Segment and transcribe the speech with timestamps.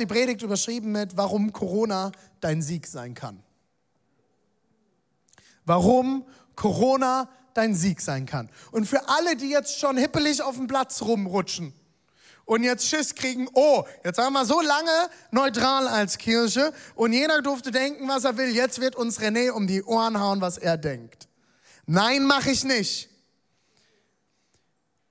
[0.00, 3.42] die Predigt überschrieben mit, warum Corona dein Sieg sein kann.
[5.64, 6.24] Warum
[6.56, 8.48] Corona dein Sieg sein kann.
[8.72, 11.72] Und für alle, die jetzt schon hippelig auf dem Platz rumrutschen
[12.44, 17.42] und jetzt Schiss kriegen, oh, jetzt haben wir so lange neutral als Kirche und jeder
[17.42, 18.54] durfte denken, was er will.
[18.54, 21.28] Jetzt wird uns René um die Ohren hauen, was er denkt.
[21.86, 23.08] Nein, mache ich nicht.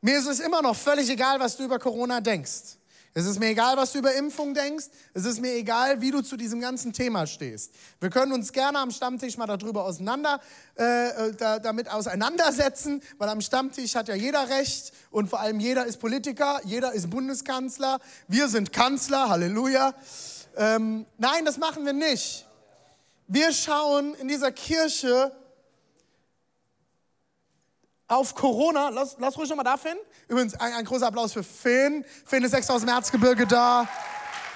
[0.02, 2.79] Mir ist es immer noch völlig egal, was du über Corona denkst.
[3.20, 4.86] Es ist mir egal, was du über Impfung denkst.
[5.14, 7.74] Es ist mir egal, wie du zu diesem ganzen Thema stehst.
[8.00, 10.40] Wir können uns gerne am Stammtisch mal darüber auseinander,
[10.76, 15.86] äh, da, damit auseinandersetzen, weil am Stammtisch hat ja jeder Recht und vor allem jeder
[15.86, 18.00] ist Politiker, jeder ist Bundeskanzler.
[18.30, 19.94] Wir sind Kanzler, Halleluja.
[20.56, 22.48] Ähm, nein, das machen wir nicht.
[23.28, 25.34] Wir schauen in dieser Kirche
[28.10, 28.90] auf Corona.
[28.90, 29.98] Lass, lass ruhig nochmal da, Finn.
[30.28, 32.04] Übrigens, ein, ein, großer Applaus für Finn.
[32.26, 33.88] Finn ist extra aus dem Erzgebirge da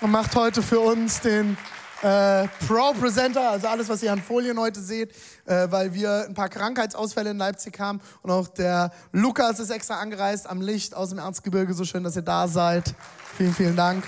[0.01, 1.57] und macht heute für uns den
[2.01, 5.11] äh, Pro-Presenter, also alles, was ihr an Folien heute seht,
[5.45, 8.01] äh, weil wir ein paar Krankheitsausfälle in Leipzig haben.
[8.23, 11.73] Und auch der Lukas ist extra angereist am Licht aus dem Erzgebirge.
[11.73, 12.93] So schön, dass ihr da seid.
[13.37, 14.03] Vielen, vielen Dank.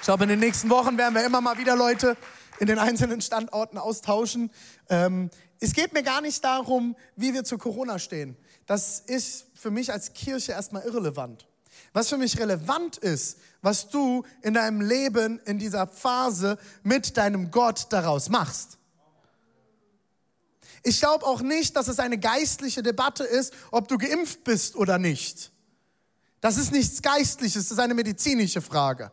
[0.00, 2.16] Ich glaube, in den nächsten Wochen werden wir immer mal wieder Leute
[2.58, 4.50] in den einzelnen Standorten austauschen.
[4.90, 5.30] Ähm,
[5.60, 8.36] es geht mir gar nicht darum, wie wir zu Corona stehen.
[8.66, 11.46] Das ist für mich als Kirche erstmal irrelevant.
[11.92, 17.50] Was für mich relevant ist, was du in deinem Leben in dieser Phase mit deinem
[17.50, 18.78] Gott daraus machst.
[20.84, 24.98] Ich glaube auch nicht, dass es eine geistliche Debatte ist, ob du geimpft bist oder
[24.98, 25.50] nicht.
[26.40, 29.10] Das ist nichts Geistliches, das ist eine medizinische Frage.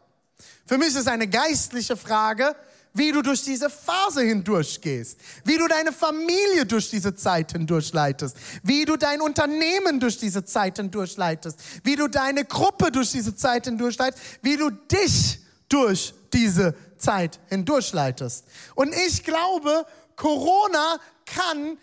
[0.67, 2.55] Für mich ist es eine geistliche Frage,
[2.95, 8.85] wie du durch diese Phase hindurchgehst, wie du deine Familie durch diese Zeit hindurchleitest, wie
[8.85, 14.23] du dein Unternehmen durch diese Zeit hindurchleitest, wie du deine Gruppe durch diese Zeit hindurchleitest,
[14.41, 18.45] wie du dich durch diese Zeit hindurchleitest.
[18.75, 19.85] Und ich glaube,
[20.16, 21.78] Corona kann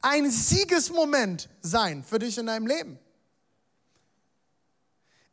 [0.00, 2.98] ein Siegesmoment sein für dich in deinem Leben.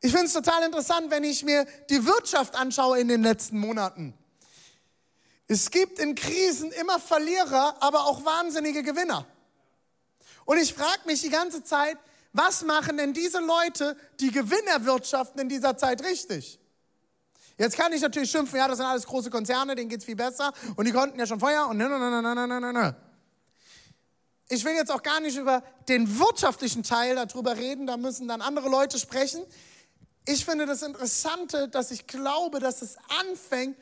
[0.02, 4.14] Ich finde es total interessant, wenn ich mir die Wirtschaft anschaue in den letzten Monaten.
[5.47, 9.28] Es gibt in Krisen immer Verlierer, aber auch wahnsinnige Gewinner.
[10.45, 11.97] Und ich frage mich die ganze Zeit,
[12.33, 16.59] was machen denn diese Leute, die Gewinn erwirtschaften in dieser Zeit richtig?
[17.57, 20.16] Jetzt kann ich natürlich schimpfen, ja, das sind alles große Konzerne, denen geht es viel
[20.17, 22.95] besser und die konnten ja schon vorher und ne, ne, ne, ne, ne, ne, ne.
[24.50, 28.41] Ich will jetzt auch gar nicht über den wirtschaftlichen Teil darüber reden, da müssen dann
[28.41, 29.44] andere Leute sprechen.
[30.27, 33.77] Ich finde das Interessante, dass ich glaube, dass es anfängt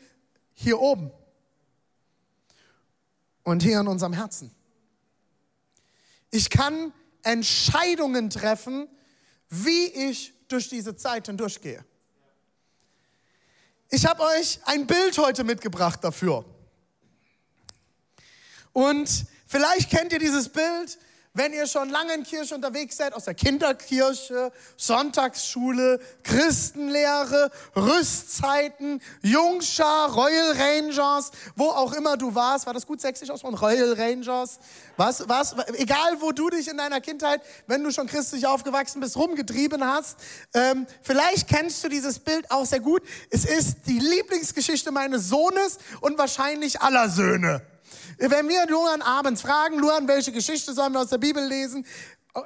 [0.54, 1.12] hier oben
[3.44, 4.52] und hier in unserem Herzen.
[6.32, 6.94] Ich kann
[7.24, 8.88] Entscheidungen treffen,
[9.50, 11.84] wie ich durch diese Zeit hindurchgehe.
[13.90, 16.46] Ich habe euch ein Bild heute mitgebracht dafür.
[18.72, 20.98] Und vielleicht kennt ihr dieses Bild,
[21.36, 30.14] wenn ihr schon lange in Kirche unterwegs seid, aus der Kinderkirche, Sonntagsschule, Christenlehre, Rüstzeiten, Jungschar,
[30.14, 34.60] Royal Rangers, wo auch immer du warst, war das gut sächsisch aus von Royal Rangers?
[34.96, 39.18] Was, was, egal wo du dich in deiner Kindheit, wenn du schon christlich aufgewachsen bist,
[39.18, 40.20] rumgetrieben hast,
[40.54, 43.02] ähm, vielleicht kennst du dieses Bild auch sehr gut.
[43.32, 47.64] Es ist die Lieblingsgeschichte meines Sohnes und wahrscheinlich aller Söhne.
[48.18, 51.86] Wenn wir Luan abends fragen, Luan, welche Geschichte sollen wir aus der Bibel lesen?
[52.34, 52.44] Oh,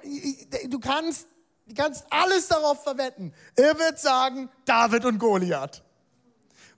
[0.68, 1.28] du kannst,
[1.66, 3.34] du kannst alles darauf verwetten.
[3.56, 5.84] Er wird sagen, David und Goliath.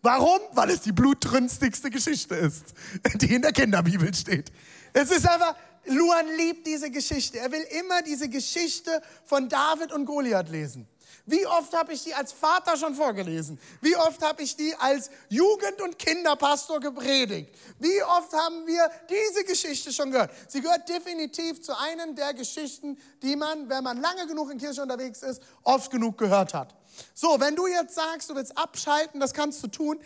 [0.01, 0.39] Warum?
[0.53, 2.73] Weil es die blutrünstigste Geschichte ist,
[3.15, 4.51] die in der Kinderbibel steht.
[4.93, 5.55] Es ist einfach,
[5.85, 7.39] Luan liebt diese Geschichte.
[7.39, 10.87] Er will immer diese Geschichte von David und Goliath lesen.
[11.29, 13.59] Wie oft habe ich die als Vater schon vorgelesen?
[13.81, 17.53] Wie oft habe ich die als Jugend- und Kinderpastor gepredigt?
[17.77, 20.31] Wie oft haben wir diese Geschichte schon gehört?
[20.47, 24.81] Sie gehört definitiv zu einem der Geschichten, die man, wenn man lange genug in Kirche
[24.81, 26.73] unterwegs ist, oft genug gehört hat.
[27.13, 29.99] So, wenn du jetzt sagst, du willst abschalten, das kannst du tun.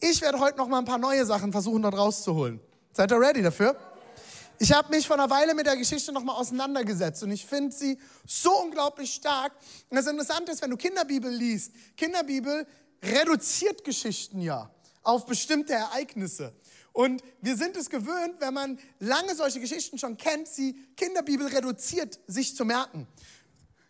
[0.00, 2.60] Ich werde heute noch mal ein paar neue Sachen versuchen, dort rauszuholen.
[2.92, 3.76] Seid ihr ready dafür?
[4.62, 7.98] Ich habe mich vor einer Weile mit der Geschichte nochmal auseinandergesetzt und ich finde sie
[8.24, 9.50] so unglaublich stark.
[9.90, 12.64] Und das Interessante ist, wenn du Kinderbibel liest, Kinderbibel
[13.02, 14.70] reduziert Geschichten ja.
[15.02, 16.54] auf bestimmte Ereignisse.
[16.92, 22.20] Und wir sind es gewöhnt, wenn man lange solche Geschichten schon kennt, sie Kinderbibel reduziert,
[22.28, 23.08] sich zu merken.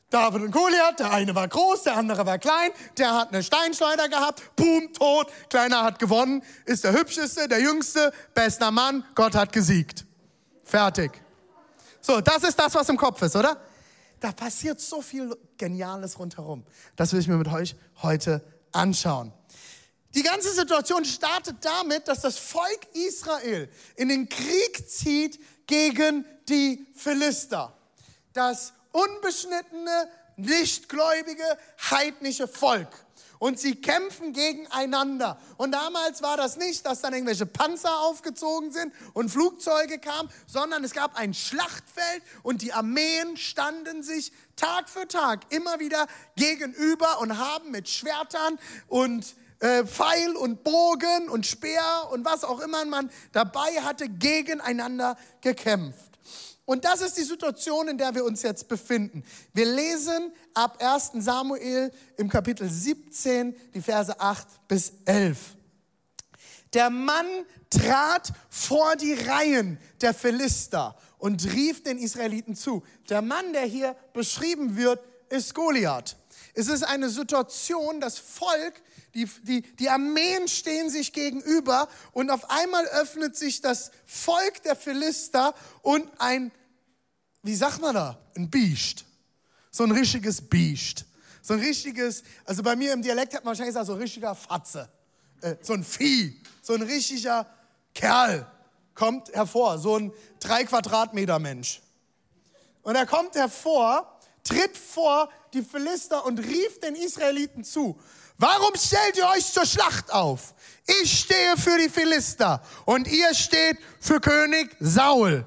[0.09, 4.09] David und Goliath, der eine war groß, der andere war klein, der hat eine Steinschleuder
[4.09, 9.53] gehabt, boom, tot, kleiner hat gewonnen, ist der hübscheste, der jüngste, bester Mann, Gott hat
[9.53, 10.07] gesiegt.
[10.73, 11.13] Fertig.
[12.01, 13.61] So, das ist das, was im Kopf ist, oder?
[14.19, 16.65] Da passiert so viel Geniales rundherum.
[16.97, 18.43] Das will ich mir mit euch heute
[18.73, 19.35] anschauen.
[20.15, 26.87] Die ganze Situation startet damit, dass das Volk Israel in den Krieg zieht gegen die
[26.95, 27.77] Philister.
[28.33, 30.09] Das unbeschnittene,
[30.39, 31.45] nichtgläubige,
[31.91, 32.89] heidnische Volk.
[33.43, 35.37] Und sie kämpfen gegeneinander.
[35.57, 40.85] Und damals war das nicht, dass dann irgendwelche Panzer aufgezogen sind und Flugzeuge kamen, sondern
[40.85, 46.07] es gab ein Schlachtfeld und die Armeen standen sich Tag für Tag immer wieder
[46.37, 52.61] gegenüber und haben mit Schwertern und äh, Pfeil und Bogen und Speer und was auch
[52.61, 56.12] immer man dabei hatte, gegeneinander gekämpft.
[56.73, 59.23] Und das ist die Situation, in der wir uns jetzt befinden.
[59.53, 65.37] Wir lesen ab 1 Samuel im Kapitel 17 die Verse 8 bis 11.
[66.73, 67.27] Der Mann
[67.69, 72.83] trat vor die Reihen der Philister und rief den Israeliten zu.
[73.11, 74.99] Der Mann, der hier beschrieben wird,
[75.29, 76.17] ist Goliath.
[76.55, 78.83] Es ist eine Situation, das Volk,
[79.15, 84.75] die, die, die Armeen stehen sich gegenüber und auf einmal öffnet sich das Volk der
[84.75, 86.51] Philister und ein,
[87.43, 89.05] wie sagt man da, ein Biest.
[89.71, 91.05] So ein richtiges Biest.
[91.43, 94.35] So ein richtiges, also bei mir im Dialekt hat man wahrscheinlich gesagt, so ein richtiger
[94.35, 94.89] Fatze.
[95.41, 96.41] Äh, so ein Vieh.
[96.63, 97.47] So ein richtiger
[97.95, 98.47] Kerl
[98.95, 99.79] kommt hervor.
[99.79, 101.81] So ein drei Quadratmeter Mensch.
[102.83, 107.99] Und er kommt hervor, tritt vor die Philister und rief den Israeliten zu.
[108.39, 110.55] Warum stellt ihr euch zur Schlacht auf?
[110.87, 115.47] Ich stehe für die Philister und ihr steht für König Saul.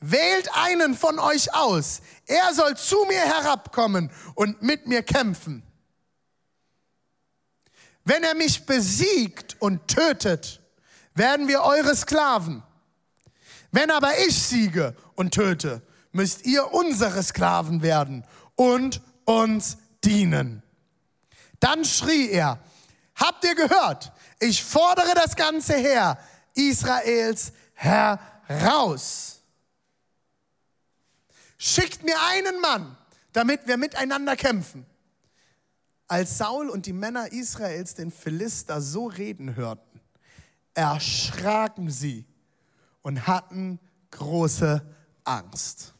[0.00, 2.00] Wählt einen von euch aus.
[2.26, 5.62] Er soll zu mir herabkommen und mit mir kämpfen.
[8.04, 10.60] Wenn er mich besiegt und tötet,
[11.14, 12.62] werden wir eure Sklaven.
[13.70, 18.24] Wenn aber ich siege und töte, müsst ihr unsere Sklaven werden
[18.54, 20.62] und uns dienen.
[21.60, 22.60] Dann schrie er,
[23.14, 26.18] habt ihr gehört, ich fordere das ganze Heer
[26.54, 29.37] Israels heraus.
[31.58, 32.96] Schickt mir einen Mann,
[33.32, 34.86] damit wir miteinander kämpfen.
[36.06, 40.00] Als Saul und die Männer Israels den Philister so reden hörten,
[40.72, 42.24] erschraken sie
[43.02, 43.80] und hatten
[44.12, 44.82] große
[45.24, 45.92] Angst.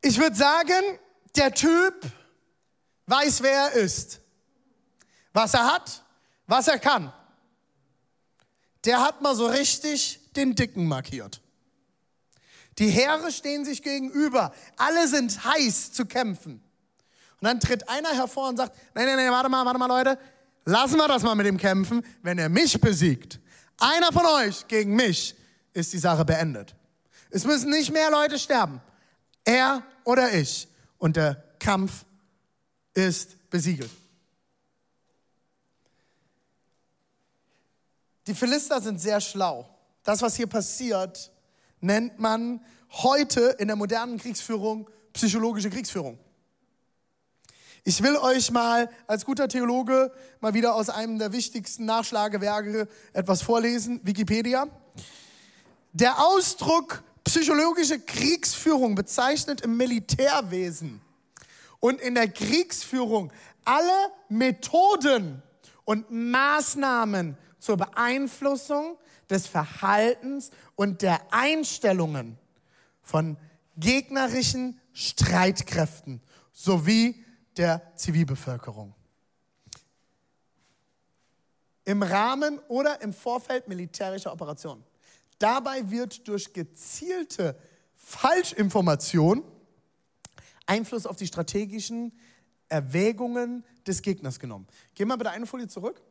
[0.00, 0.98] Ich würde sagen,
[1.36, 1.94] der Typ
[3.06, 4.20] weiß, wer er ist,
[5.32, 6.04] was er hat,
[6.46, 7.12] was er kann.
[8.84, 11.42] Der hat mal so richtig den Dicken markiert.
[12.78, 14.52] Die Heere stehen sich gegenüber.
[14.76, 16.62] Alle sind heiß zu kämpfen.
[17.40, 20.18] Und dann tritt einer hervor und sagt, nein, nein, nein, warte mal, warte mal, Leute.
[20.64, 22.04] Lassen wir das mal mit dem kämpfen.
[22.22, 23.40] Wenn er mich besiegt,
[23.78, 25.34] einer von euch gegen mich,
[25.72, 26.74] ist die Sache beendet.
[27.30, 28.80] Es müssen nicht mehr Leute sterben.
[29.44, 30.68] Er oder ich.
[30.98, 32.04] Und der Kampf
[32.94, 33.90] ist besiegelt.
[38.26, 39.68] Die Philister sind sehr schlau.
[40.02, 41.30] Das, was hier passiert,
[41.80, 46.18] nennt man heute in der modernen Kriegsführung psychologische Kriegsführung.
[47.84, 53.42] Ich will euch mal als guter Theologe mal wieder aus einem der wichtigsten Nachschlagewerke etwas
[53.42, 54.68] vorlesen, Wikipedia.
[55.92, 61.00] Der Ausdruck psychologische Kriegsführung bezeichnet im Militärwesen
[61.80, 63.32] und in der Kriegsführung
[63.64, 65.42] alle Methoden
[65.84, 68.98] und Maßnahmen zur Beeinflussung
[69.30, 72.38] des Verhaltens und der Einstellungen
[73.02, 73.36] von
[73.76, 76.20] gegnerischen Streitkräften
[76.52, 77.24] sowie
[77.56, 78.94] der Zivilbevölkerung.
[81.84, 84.84] Im Rahmen oder im Vorfeld militärischer Operationen.
[85.38, 87.56] Dabei wird durch gezielte
[87.96, 89.42] Falschinformation
[90.66, 92.12] Einfluss auf die strategischen
[92.68, 94.66] Erwägungen des Gegners genommen.
[94.94, 96.02] Gehen wir bitte eine Folie zurück.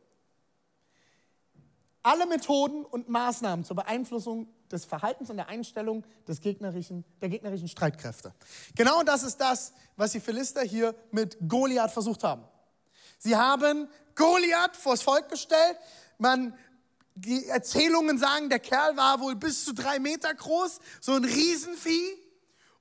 [2.02, 7.68] Alle Methoden und Maßnahmen zur Beeinflussung des Verhaltens und der Einstellung des gegnerischen, der gegnerischen
[7.68, 8.32] Streitkräfte.
[8.76, 12.44] Genau das ist das, was die Philister hier mit Goliath versucht haben.
[13.18, 15.76] Sie haben Goliath vors Volk gestellt.
[16.18, 16.56] Man,
[17.14, 22.16] die Erzählungen sagen, der Kerl war wohl bis zu drei Meter groß, so ein Riesenvieh.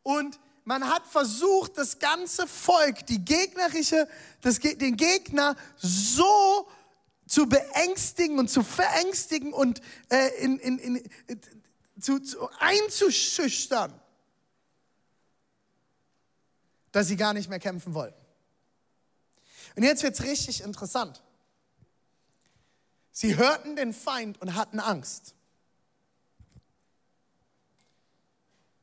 [0.04, 4.08] Und man hat versucht, das ganze Volk, die gegnerische,
[4.42, 6.68] das, den Gegner so
[7.28, 11.42] zu beängstigen und zu verängstigen und äh, in, in, in,
[12.00, 14.00] zu, zu einzuschüchtern,
[16.92, 18.20] dass sie gar nicht mehr kämpfen wollten.
[19.76, 21.22] Und jetzt wird es richtig interessant.
[23.12, 25.36] Sie hörten den Feind und hatten Angst.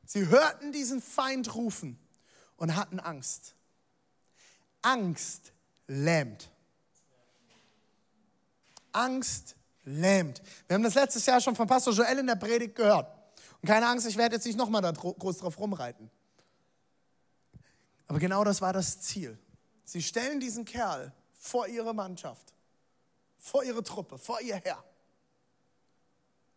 [0.05, 1.99] Sie hörten diesen Feind rufen
[2.57, 3.55] und hatten Angst.
[4.81, 5.51] Angst
[5.87, 6.49] lähmt.
[8.95, 10.41] Angst lähmt.
[10.67, 13.11] Wir haben das letztes Jahr schon von Pastor Joel in der Predigt gehört.
[13.61, 16.09] Und keine Angst, ich werde jetzt nicht nochmal da groß drauf rumreiten.
[18.07, 19.37] Aber genau das war das Ziel.
[19.83, 22.53] Sie stellen diesen Kerl vor ihre Mannschaft,
[23.37, 24.83] vor ihre Truppe, vor ihr Herr.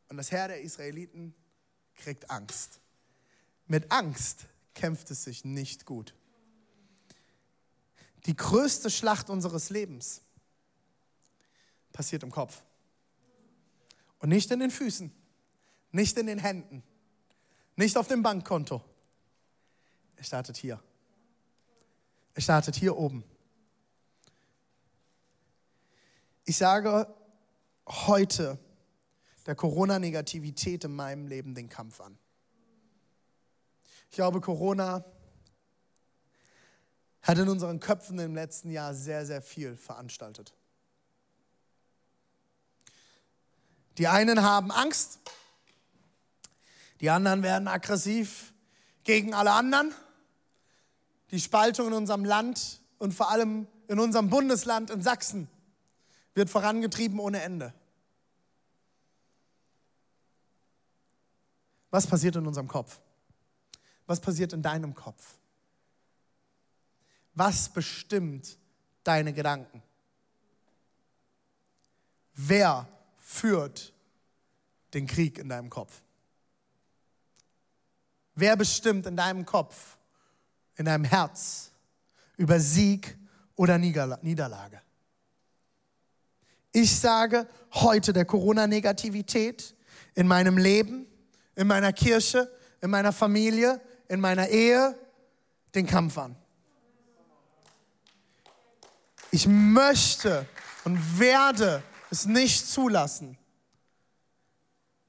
[0.08, 1.34] Und das Herr der Israeliten
[1.94, 2.80] kriegt Angst.
[3.66, 6.14] Mit Angst kämpft es sich nicht gut.
[8.26, 10.22] Die größte Schlacht unseres Lebens
[11.98, 12.62] passiert im Kopf.
[14.20, 15.12] Und nicht in den Füßen,
[15.90, 16.84] nicht in den Händen,
[17.74, 18.84] nicht auf dem Bankkonto.
[20.14, 20.80] Es startet hier.
[22.34, 23.24] Es startet hier oben.
[26.44, 27.12] Ich sage
[27.88, 28.60] heute
[29.46, 32.16] der Corona-Negativität in meinem Leben den Kampf an.
[34.08, 35.04] Ich glaube, Corona
[37.22, 40.54] hat in unseren Köpfen im letzten Jahr sehr, sehr viel veranstaltet.
[43.98, 45.18] Die einen haben Angst,
[47.00, 48.52] die anderen werden aggressiv
[49.02, 49.92] gegen alle anderen.
[51.30, 55.48] Die Spaltung in unserem Land und vor allem in unserem Bundesland in Sachsen
[56.34, 57.74] wird vorangetrieben ohne Ende.
[61.90, 63.00] Was passiert in unserem Kopf?
[64.06, 65.38] Was passiert in deinem Kopf?
[67.34, 68.58] Was bestimmt
[69.04, 69.82] deine Gedanken?
[72.34, 72.86] Wer
[73.28, 73.92] führt
[74.94, 76.00] den Krieg in deinem Kopf?
[78.34, 79.98] Wer bestimmt in deinem Kopf,
[80.76, 81.70] in deinem Herz
[82.38, 83.18] über Sieg
[83.54, 84.80] oder Niederlage?
[86.72, 89.74] Ich sage heute der Corona-Negativität
[90.14, 91.06] in meinem Leben,
[91.54, 94.98] in meiner Kirche, in meiner Familie, in meiner Ehe
[95.74, 96.34] den Kampf an.
[99.30, 100.46] Ich möchte
[100.84, 103.36] und werde es nicht zulassen,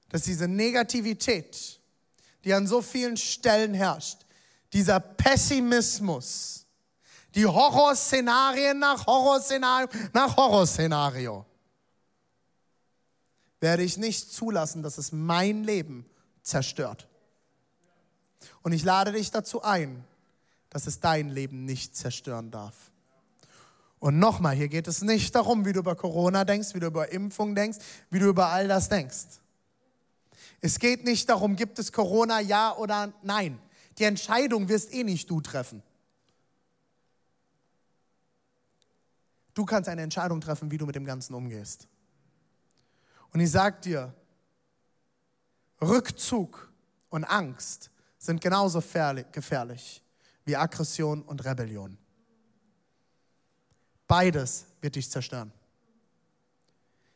[0.09, 1.79] dass diese Negativität,
[2.43, 4.25] die an so vielen Stellen herrscht,
[4.73, 6.65] dieser Pessimismus,
[7.35, 11.45] die Horrorszenarien nach Horrorszenario nach Horrorszenario,
[13.59, 16.09] werde ich nicht zulassen, dass es mein Leben
[16.41, 17.07] zerstört.
[18.61, 20.03] Und ich lade dich dazu ein,
[20.69, 22.91] dass es dein Leben nicht zerstören darf.
[23.99, 27.11] Und nochmal, hier geht es nicht darum, wie du über Corona denkst, wie du über
[27.11, 27.79] Impfung denkst,
[28.09, 29.39] wie du über all das denkst.
[30.61, 33.59] Es geht nicht darum, gibt es Corona, ja oder nein.
[33.97, 35.83] Die Entscheidung wirst eh nicht du treffen.
[39.53, 41.87] Du kannst eine Entscheidung treffen, wie du mit dem Ganzen umgehst.
[43.33, 44.13] Und ich sag dir,
[45.81, 46.71] Rückzug
[47.09, 48.81] und Angst sind genauso
[49.31, 50.01] gefährlich
[50.45, 51.97] wie Aggression und Rebellion.
[54.09, 55.53] Beides wird dich zerstören.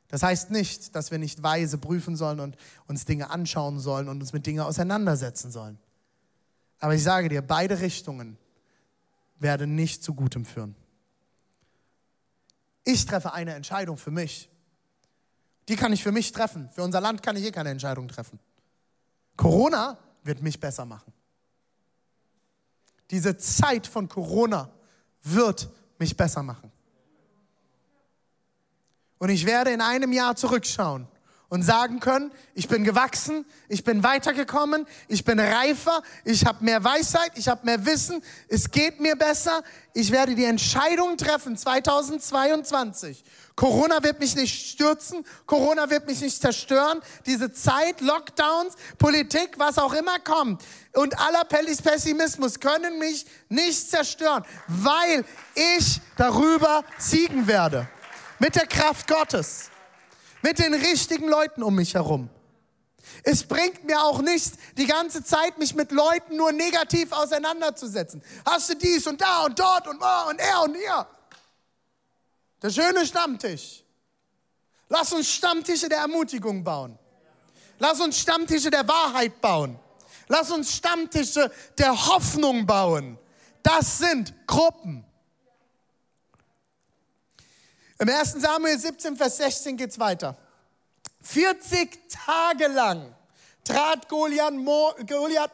[0.09, 2.55] Das heißt nicht, dass wir nicht weise prüfen sollen und
[2.87, 5.79] uns Dinge anschauen sollen und uns mit Dingen auseinandersetzen sollen.
[6.79, 8.37] Aber ich sage dir, beide Richtungen
[9.39, 10.75] werden nicht zu Gutem führen.
[12.83, 14.51] Ich treffe eine Entscheidung für mich.
[15.69, 16.69] Die kann ich für mich treffen.
[16.69, 18.39] Für unser Land kann ich eh keine Entscheidung treffen.
[19.35, 21.11] Corona wird mich besser machen.
[23.09, 24.69] Diese Zeit von Corona
[25.23, 26.71] wird mich besser machen.
[29.23, 31.07] Und ich werde in einem Jahr zurückschauen
[31.47, 36.83] und sagen können, ich bin gewachsen, ich bin weitergekommen, ich bin reifer, ich habe mehr
[36.83, 39.63] Weisheit, ich habe mehr Wissen, es geht mir besser.
[39.93, 43.23] Ich werde die Entscheidung treffen 2022.
[43.55, 46.99] Corona wird mich nicht stürzen, Corona wird mich nicht zerstören.
[47.25, 50.61] Diese Zeit, Lockdowns, Politik, was auch immer kommt
[50.91, 55.23] und aller Pessimismus können mich nicht zerstören, weil
[55.55, 57.87] ich darüber siegen werde.
[58.39, 59.69] Mit der Kraft Gottes.
[60.41, 62.29] Mit den richtigen Leuten um mich herum.
[63.23, 68.23] Es bringt mir auch nichts, die ganze Zeit mich mit Leuten nur negativ auseinanderzusetzen.
[68.45, 71.07] Hast du dies und da und dort und oh und er und ihr.
[72.61, 73.83] Der schöne Stammtisch.
[74.89, 76.97] Lass uns Stammtische der Ermutigung bauen.
[77.79, 79.79] Lass uns Stammtische der Wahrheit bauen.
[80.27, 83.17] Lass uns Stammtische der Hoffnung bauen.
[83.61, 85.05] Das sind Gruppen.
[87.99, 88.33] Im 1.
[88.33, 90.37] Samuel 17, Vers 16 geht es weiter.
[91.21, 93.15] 40 Tage lang
[93.63, 94.53] trat Goliath,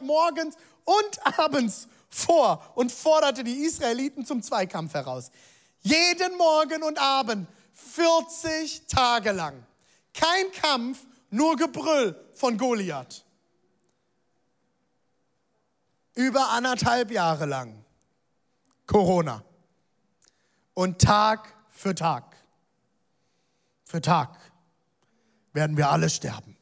[0.00, 5.30] morgens und abends vor und forderte die Israeliten zum Zweikampf heraus.
[5.82, 9.64] Jeden Morgen und Abend, 40 Tage lang.
[10.12, 10.98] Kein Kampf,
[11.30, 13.24] nur Gebrüll von Goliath.
[16.14, 17.84] Über anderthalb Jahre lang.
[18.86, 19.44] Corona.
[20.74, 22.29] Und Tag für Tag,
[23.90, 24.38] für Tag
[25.52, 26.56] werden wir alle sterben.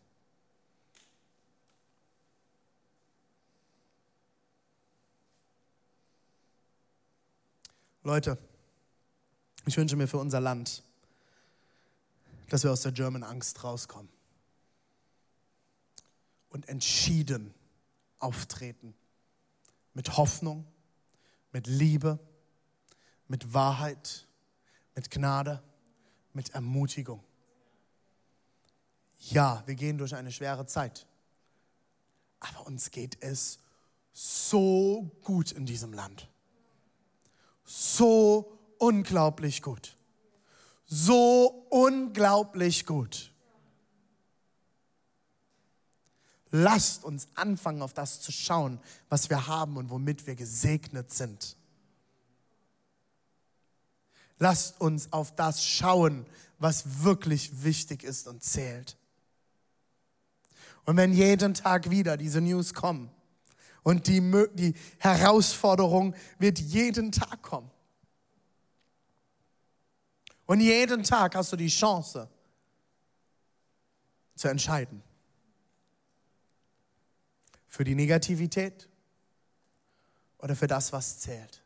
[8.02, 8.38] Leute,
[9.66, 10.82] ich wünsche mir für unser Land,
[12.48, 14.10] dass wir aus der German Angst rauskommen
[16.48, 17.52] und entschieden
[18.20, 18.94] auftreten.
[19.92, 20.66] Mit Hoffnung,
[21.52, 22.18] mit Liebe,
[23.26, 24.26] mit Wahrheit,
[24.94, 25.62] mit Gnade,
[26.38, 27.22] mit Ermutigung.
[29.18, 31.06] Ja, wir gehen durch eine schwere Zeit,
[32.40, 33.58] aber uns geht es
[34.12, 36.28] so gut in diesem Land
[37.68, 39.96] so unglaublich gut.
[40.86, 43.30] So unglaublich gut.
[46.50, 48.80] Lasst uns anfangen, auf das zu schauen,
[49.10, 51.57] was wir haben und womit wir gesegnet sind.
[54.38, 56.26] Lasst uns auf das schauen,
[56.58, 58.96] was wirklich wichtig ist und zählt.
[60.84, 63.10] Und wenn jeden Tag wieder diese News kommen,
[63.88, 64.20] und die,
[64.52, 67.70] die Herausforderung wird jeden Tag kommen.
[70.44, 72.28] Und jeden Tag hast du die Chance
[74.34, 75.02] zu entscheiden.
[77.66, 78.90] Für die Negativität
[80.38, 81.62] oder für das, was zählt.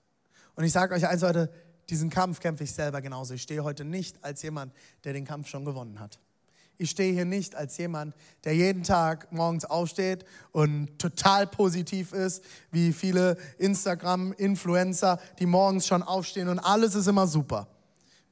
[0.55, 1.52] Und ich sage euch eins heute,
[1.90, 3.34] diesen Kampf kämpfe ich selber genauso.
[3.34, 4.72] Ich stehe heute nicht als jemand,
[5.04, 6.18] der den Kampf schon gewonnen hat.
[6.78, 12.42] Ich stehe hier nicht als jemand, der jeden Tag morgens aufsteht und total positiv ist,
[12.71, 17.68] wie viele Instagram-Influencer, die morgens schon aufstehen und alles ist immer super.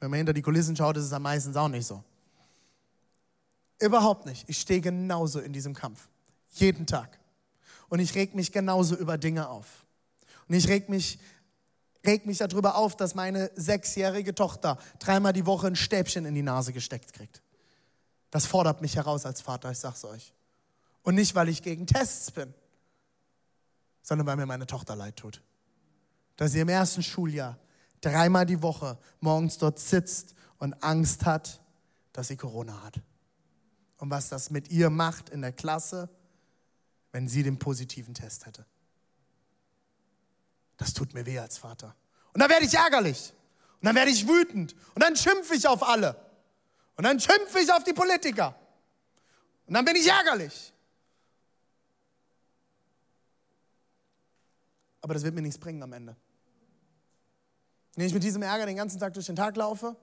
[0.01, 2.03] Wenn man hinter die Kulissen schaut, ist es am meisten auch nicht so.
[3.79, 4.49] Überhaupt nicht.
[4.49, 6.09] Ich stehe genauso in diesem Kampf.
[6.55, 7.19] Jeden Tag.
[7.89, 9.85] Und ich reg mich genauso über Dinge auf.
[10.49, 11.19] Und ich reg mich,
[12.07, 16.43] reg mich darüber auf, dass meine sechsjährige Tochter dreimal die Woche ein Stäbchen in die
[16.43, 17.43] Nase gesteckt kriegt.
[18.31, 20.33] Das fordert mich heraus als Vater, ich sag's euch.
[21.03, 22.55] Und nicht, weil ich gegen Tests bin,
[24.03, 25.43] sondern weil mir meine Tochter leid tut.
[26.37, 27.59] Dass sie im ersten Schuljahr
[28.01, 31.61] dreimal die Woche morgens dort sitzt und Angst hat,
[32.13, 33.01] dass sie Corona hat.
[33.99, 36.09] Und was das mit ihr macht in der Klasse,
[37.13, 38.65] wenn sie den positiven Test hätte.
[40.81, 41.95] Das tut mir weh als Vater.
[42.33, 43.35] Und dann werde ich ärgerlich.
[43.81, 44.75] Und dann werde ich wütend.
[44.95, 46.17] Und dann schimpfe ich auf alle.
[46.97, 48.59] Und dann schimpfe ich auf die Politiker.
[49.67, 50.73] Und dann bin ich ärgerlich.
[55.03, 56.17] Aber das wird mir nichts bringen am Ende.
[57.95, 59.95] Wenn ich mit diesem Ärger den ganzen Tag durch den Tag laufe,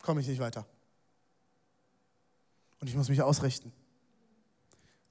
[0.00, 0.64] komme ich nicht weiter.
[2.78, 3.72] Und ich muss mich ausrichten.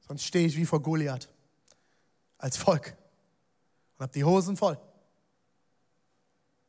[0.07, 1.27] Sonst stehe ich wie vor Goliath
[2.37, 2.95] als Volk
[3.99, 4.79] und habe die Hosen voll.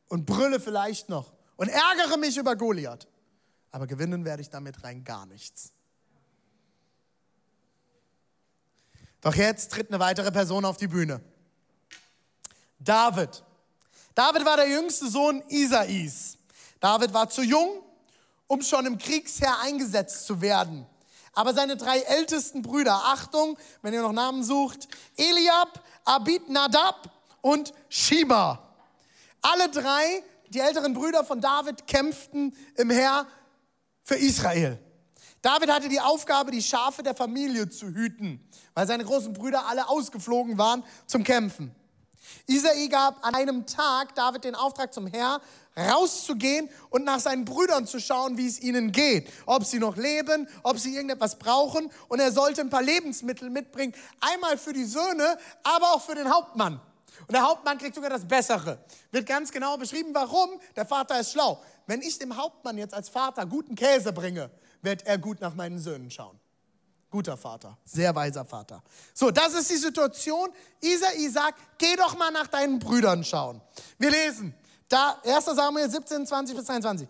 [0.09, 3.07] Und brülle vielleicht noch und ärgere mich über Goliath.
[3.71, 5.73] Aber gewinnen werde ich damit rein gar nichts.
[9.21, 11.21] Doch jetzt tritt eine weitere Person auf die Bühne.
[12.81, 13.45] David.
[14.17, 16.37] David war der jüngste Sohn Isais.
[16.81, 17.85] David war zu jung,
[18.49, 20.85] um schon im Kriegsheer eingesetzt zu werden.
[21.33, 27.73] Aber seine drei ältesten Brüder, Achtung, wenn ihr noch Namen sucht, Eliab, Abid Nadab und
[27.89, 28.59] Shima.
[29.43, 33.27] Alle drei die älteren Brüder von David kämpften im Heer
[34.03, 34.79] für Israel.
[35.43, 39.89] David hatte die Aufgabe, die Schafe der Familie zu hüten, weil seine großen Brüder alle
[39.89, 41.75] ausgeflogen waren zum Kämpfen.
[42.47, 45.41] Isai gab an einem Tag David den Auftrag zum Herr,
[45.77, 49.31] rauszugehen und nach seinen Brüdern zu schauen, wie es ihnen geht.
[49.47, 51.91] Ob sie noch leben, ob sie irgendetwas brauchen.
[52.09, 53.95] Und er sollte ein paar Lebensmittel mitbringen.
[54.21, 56.81] Einmal für die Söhne, aber auch für den Hauptmann.
[57.31, 58.85] Und der Hauptmann kriegt sogar das Bessere.
[59.13, 60.51] Wird ganz genau beschrieben, warum.
[60.75, 61.63] Der Vater ist schlau.
[61.87, 64.51] Wenn ich dem Hauptmann jetzt als Vater guten Käse bringe,
[64.83, 66.41] wird er gut nach meinen Söhnen schauen.
[67.09, 68.83] Guter Vater, sehr weiser Vater.
[69.15, 70.49] So, das ist die Situation.
[70.81, 73.61] Isai sagt, geh doch mal nach deinen Brüdern schauen.
[73.97, 74.53] Wir lesen,
[74.89, 77.07] da 1 Samuel 17, 20 bis 22.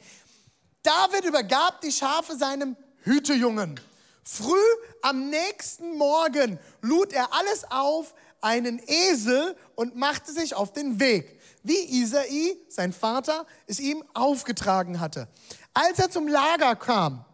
[0.82, 3.80] David übergab die Schafe seinem Hütejungen.
[4.22, 4.54] Früh
[5.00, 11.40] am nächsten Morgen lud er alles auf, einen Esel und machte sich auf den Weg.
[11.62, 15.28] wie Isai, sein Vater, es ihm aufgetragen hatte.
[15.74, 17.24] Als er zum Lager kam,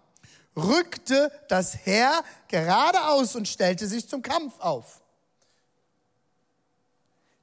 [0.57, 5.01] rückte das Heer geradeaus und stellte sich zum Kampf auf.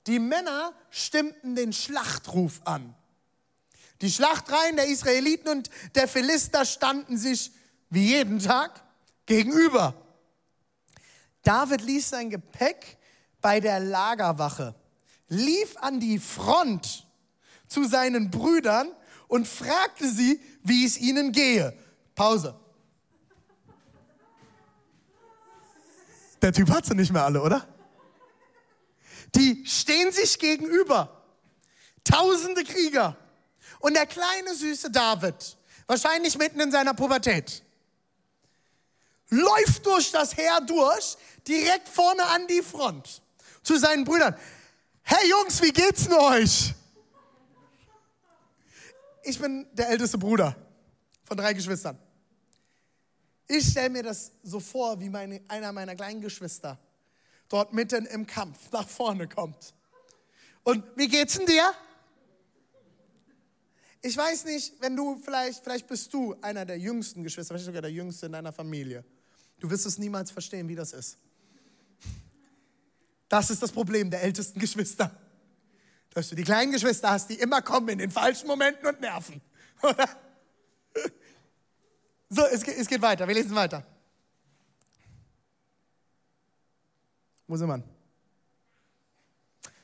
[0.08, 2.94] Die Männer stimmten den Schlachtruf an.
[4.02, 7.52] Die Schlachtreihen der Israeliten und der Philister standen sich
[7.90, 8.84] wie jeden Tag
[9.26, 9.94] gegenüber.
[11.44, 12.98] David ließ sein Gepäck
[13.44, 14.74] bei der Lagerwache,
[15.28, 17.06] lief an die Front
[17.68, 18.92] zu seinen Brüdern
[19.28, 21.78] und fragte sie, wie es ihnen gehe.
[22.16, 22.56] Pause.
[26.42, 27.68] Der Typ hat sie nicht mehr alle, oder?
[29.36, 31.24] Die stehen sich gegenüber.
[32.04, 33.18] Tausende Krieger.
[33.80, 37.64] Und der kleine süße David, wahrscheinlich mitten in seiner Pubertät,
[39.30, 43.23] läuft durch das Heer durch, direkt vorne an die Front,
[43.64, 44.36] zu seinen Brüdern.
[45.02, 46.74] Hey Jungs, wie geht's denn euch?
[49.24, 50.56] Ich bin der älteste Bruder
[51.24, 51.98] von drei Geschwistern.
[53.48, 56.78] Ich stelle mir das so vor, wie meine, einer meiner kleinen Geschwister
[57.50, 59.74] dort mitten im Kampf nach vorne kommt.
[60.64, 61.74] Und wie geht's denn dir?
[64.02, 67.82] Ich weiß nicht, wenn du vielleicht, vielleicht bist du einer der jüngsten Geschwister, vielleicht sogar
[67.82, 69.06] der jüngste in deiner Familie.
[69.60, 71.18] Du wirst es niemals verstehen, wie das ist.
[73.34, 75.10] Das ist das Problem der ältesten Geschwister.
[76.12, 79.42] Dass du die kleinen Geschwister hast, die immer kommen in den falschen Momenten und nerven.
[82.30, 83.28] So, es geht, es geht weiter.
[83.28, 83.86] Wir lesen weiter.
[87.46, 87.84] Wo sind wir?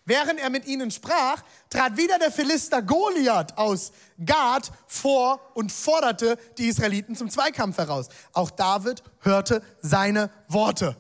[0.06, 3.92] Während er mit ihnen sprach, trat wieder der Philister Goliath aus
[4.26, 8.10] Gad vor und forderte die Israeliten zum Zweikampf heraus.
[8.34, 10.98] Auch David hörte seine Worte.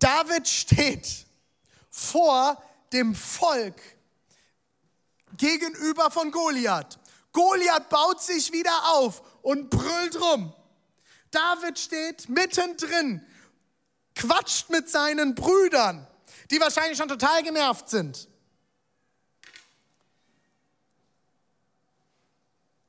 [0.00, 1.26] David steht
[1.90, 2.60] vor
[2.92, 3.80] dem Volk
[5.36, 6.98] gegenüber von Goliath.
[7.32, 10.52] Goliath baut sich wieder auf und brüllt rum.
[11.30, 13.24] David steht mittendrin,
[14.16, 16.08] quatscht mit seinen Brüdern
[16.50, 18.28] die wahrscheinlich schon total genervt sind.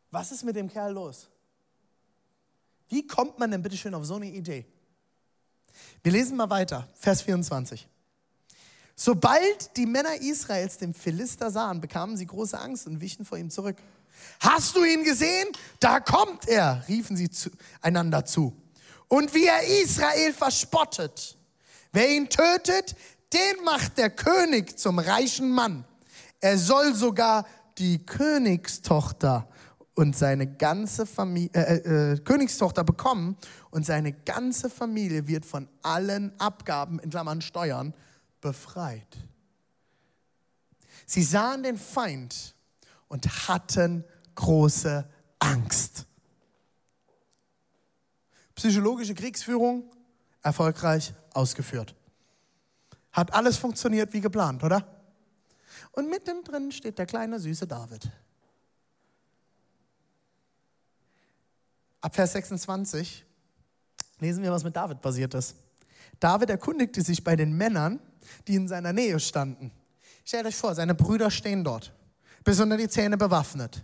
[0.09, 1.29] Was ist mit dem Kerl los?
[2.89, 4.65] Wie kommt man denn bitte schön auf so eine Idee?
[6.03, 7.87] Wir lesen mal weiter, Vers 24.
[8.95, 13.49] Sobald die Männer Israels den Philister sahen, bekamen sie große Angst und wichen vor ihm
[13.49, 13.77] zurück.
[14.39, 15.47] Hast du ihn gesehen?
[15.79, 17.49] Da kommt er, riefen sie zu,
[17.81, 18.55] einander zu.
[19.07, 21.37] Und wie er Israel verspottet.
[21.91, 22.95] Wer ihn tötet,
[23.33, 25.85] den macht der König zum reichen Mann.
[26.39, 27.45] Er soll sogar
[27.77, 29.47] die Königstochter
[30.01, 33.37] und seine ganze Familie, äh, äh, äh, Königstochter bekommen
[33.69, 37.93] und seine ganze Familie wird von allen Abgaben, in Klammern Steuern,
[38.41, 39.19] befreit.
[41.05, 42.55] Sie sahen den Feind
[43.09, 46.07] und hatten große Angst.
[48.55, 49.83] Psychologische Kriegsführung
[50.41, 51.95] erfolgreich ausgeführt.
[53.11, 54.99] Hat alles funktioniert wie geplant, oder?
[55.91, 58.09] Und mittendrin steht der kleine süße David.
[62.01, 63.23] Ab Vers 26
[64.19, 65.55] lesen wir, was mit David passiert ist.
[66.19, 67.99] David erkundigte sich bei den Männern,
[68.47, 69.71] die in seiner Nähe standen.
[70.25, 71.93] Stellt euch vor, seine Brüder stehen dort,
[72.43, 73.83] bis unter die Zähne bewaffnet.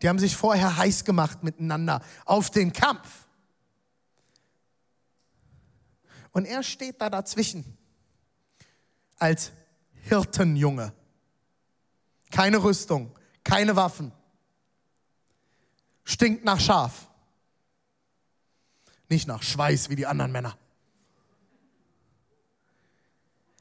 [0.00, 3.26] Die haben sich vorher heiß gemacht miteinander auf den Kampf.
[6.32, 7.76] Und er steht da dazwischen
[9.18, 9.52] als
[10.04, 10.92] Hirtenjunge.
[12.30, 14.12] Keine Rüstung, keine Waffen.
[16.04, 17.08] Stinkt nach Schaf.
[19.12, 20.56] Nicht nach Schweiß wie die anderen Männer.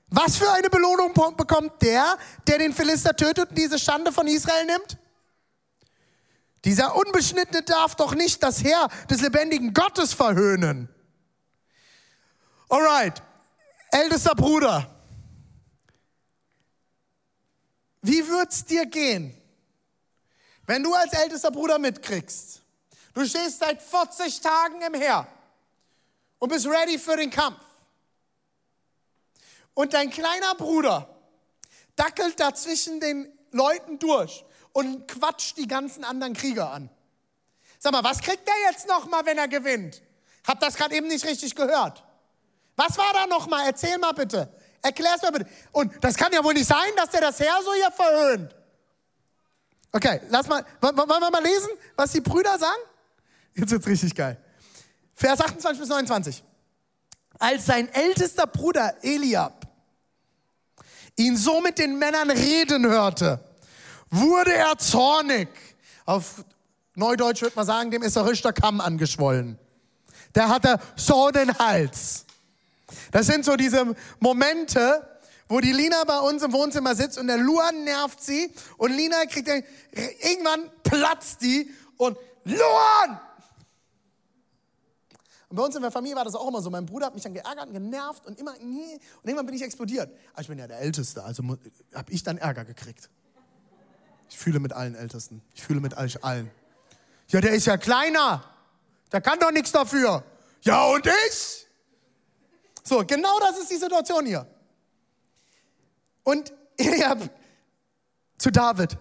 [0.07, 4.65] Was für eine Belohnung bekommt der, der den Philister tötet und diese Schande von Israel
[4.65, 4.97] nimmt?
[6.63, 10.87] Dieser Unbeschnittene darf doch nicht das Heer des lebendigen Gottes verhöhnen.
[12.69, 13.21] Alright,
[13.91, 14.89] ältester Bruder,
[18.01, 19.35] Wie wird's dir gehen,
[20.65, 22.61] wenn du als ältester Bruder mitkriegst,
[23.13, 25.27] du stehst seit 40 Tagen im Heer
[26.41, 27.59] und bist ready für den Kampf.
[29.75, 31.07] Und dein kleiner Bruder
[31.95, 36.89] dackelt dazwischen den Leuten durch und quatscht die ganzen anderen Krieger an.
[37.77, 40.01] Sag mal, was kriegt der jetzt noch mal, wenn er gewinnt?
[40.47, 42.03] Hab das gerade eben nicht richtig gehört.
[42.75, 43.63] Was war da noch mal?
[43.67, 44.51] Erzähl mal bitte.
[44.81, 45.49] Erklär es mir bitte.
[45.71, 48.55] Und das kann ja wohl nicht sein, dass der das Herr so hier verhöhnt.
[49.91, 52.81] Okay, lass mal, wollen wir mal lesen, was die Brüder sagen?
[53.53, 54.43] Jetzt wird's richtig geil.
[55.15, 56.43] Vers 28 bis 29.
[57.39, 59.67] Als sein ältester Bruder Eliab
[61.17, 63.39] ihn so mit den Männern reden hörte,
[64.09, 65.49] wurde er zornig.
[66.05, 66.43] Auf
[66.95, 69.57] Neudeutsch würde man sagen, dem ist der Richter Kamm angeschwollen.
[70.35, 72.25] Der hatte so den Hals.
[73.11, 75.07] Das sind so diese Momente,
[75.47, 79.25] wo die Lina bei uns im Wohnzimmer sitzt und der Luan nervt sie und Lina
[79.25, 83.19] kriegt irgendwann platzt die und Luan!
[85.51, 86.69] Und bei uns in der Familie war das auch immer so.
[86.69, 90.09] Mein Bruder hat mich dann geärgert und genervt und immer, und irgendwann bin ich explodiert.
[90.31, 91.43] Aber ich bin ja der Älteste, also
[91.93, 93.09] habe ich dann Ärger gekriegt.
[94.29, 95.41] Ich fühle mit allen Ältesten.
[95.53, 96.49] Ich fühle mit euch allen.
[97.27, 98.45] Ja, der ist ja kleiner.
[99.11, 100.23] Der kann doch nichts dafür.
[100.61, 101.67] Ja, und ich?
[102.81, 104.47] So, genau das ist die Situation hier.
[106.23, 107.29] Und Eliab
[108.37, 108.97] zu David,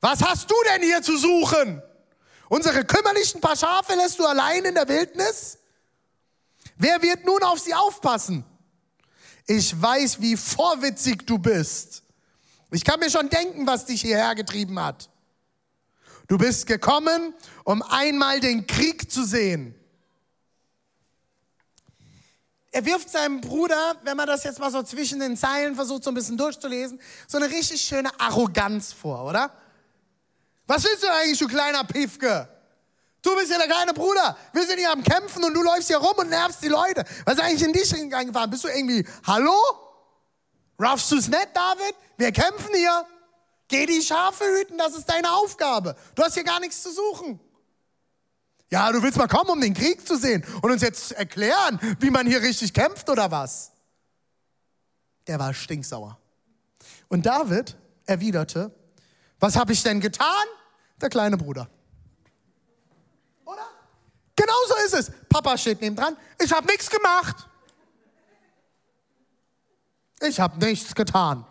[0.00, 1.82] was hast du denn hier zu suchen?
[2.48, 5.58] Unsere kümmerlichen paar Schafe lässt du allein in der Wildnis?
[6.76, 8.44] Wer wird nun auf sie aufpassen?
[9.46, 12.02] Ich weiß, wie vorwitzig du bist.
[12.70, 15.08] Ich kann mir schon denken, was dich hierher getrieben hat.
[16.26, 17.34] Du bist gekommen,
[17.64, 19.74] um einmal den Krieg zu sehen.
[22.70, 26.10] Er wirft seinem Bruder, wenn man das jetzt mal so zwischen den Zeilen versucht, so
[26.10, 29.50] ein bisschen durchzulesen, so eine richtig schöne Arroganz vor, oder?
[30.68, 32.46] Was willst du eigentlich, du kleiner Piefke?
[33.22, 34.36] Du bist ja der kleine Bruder.
[34.52, 37.04] Wir sind hier am Kämpfen und du läufst hier rum und nervst die Leute.
[37.24, 38.50] Was ist eigentlich in dich reingefahren?
[38.50, 39.56] Bist du irgendwie, hallo?
[40.78, 41.96] Raffst du es nicht, David?
[42.18, 43.06] Wir kämpfen hier.
[43.66, 45.96] Geh die Schafe hüten, das ist deine Aufgabe.
[46.14, 47.40] Du hast hier gar nichts zu suchen.
[48.70, 52.10] Ja, du willst mal kommen, um den Krieg zu sehen und uns jetzt erklären, wie
[52.10, 53.72] man hier richtig kämpft oder was?
[55.26, 56.18] Der war stinksauer.
[57.08, 58.70] Und David erwiderte,
[59.40, 60.26] was habe ich denn getan?
[61.00, 61.68] Der kleine Bruder.
[63.44, 63.66] Oder?
[64.34, 65.12] Genau so ist es.
[65.28, 66.16] Papa steht neben dran.
[66.40, 67.48] Ich habe nichts gemacht.
[70.20, 71.46] Ich habe nichts getan.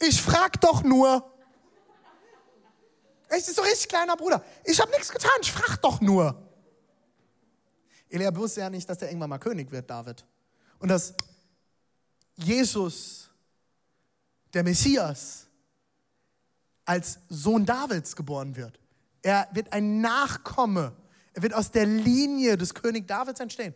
[0.00, 1.30] Ich frag doch nur.
[3.28, 4.44] Echt, ist so richtig kleiner Bruder.
[4.64, 6.40] Ich habe nichts getan, ich frag doch nur.
[8.08, 10.24] Elia wusste ja nicht, dass der irgendwann mal König wird, David.
[10.78, 11.14] Und dass
[12.36, 13.28] Jesus,
[14.52, 15.46] der Messias,
[16.84, 18.78] als Sohn Davids geboren wird.
[19.22, 20.92] Er wird ein Nachkomme.
[21.32, 23.74] Er wird aus der Linie des König Davids entstehen.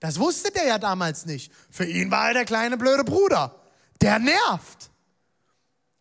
[0.00, 1.52] Das wusste der ja damals nicht.
[1.70, 3.58] Für ihn war er der kleine blöde Bruder.
[4.00, 4.90] Der nervt.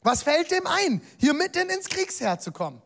[0.02, 2.82] Was fällt dem ein, hier mitten ins Kriegsheer zu kommen?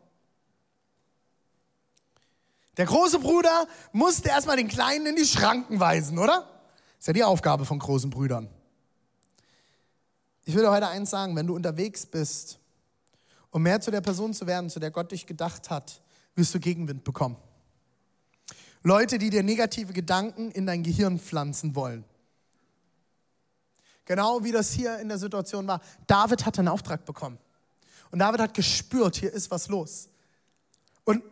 [2.78, 6.48] Der große Bruder musste erstmal den Kleinen in die Schranken weisen, oder?
[7.00, 8.50] Ist ja die Aufgabe von großen Brüdern.
[10.46, 12.60] Ich dir heute eins sagen, wenn du unterwegs bist,
[13.58, 16.00] um mehr zu der Person zu werden, zu der Gott dich gedacht hat,
[16.36, 17.38] wirst du Gegenwind bekommen.
[18.84, 22.06] Leute, die dir negative Gedanken in dein Gehirn pflanzen wollen.
[24.06, 25.82] Genau wie das hier in der Situation war.
[26.06, 27.40] David hat einen Auftrag bekommen.
[28.12, 30.08] Und David hat gespürt, hier ist was los.
[31.04, 31.24] Und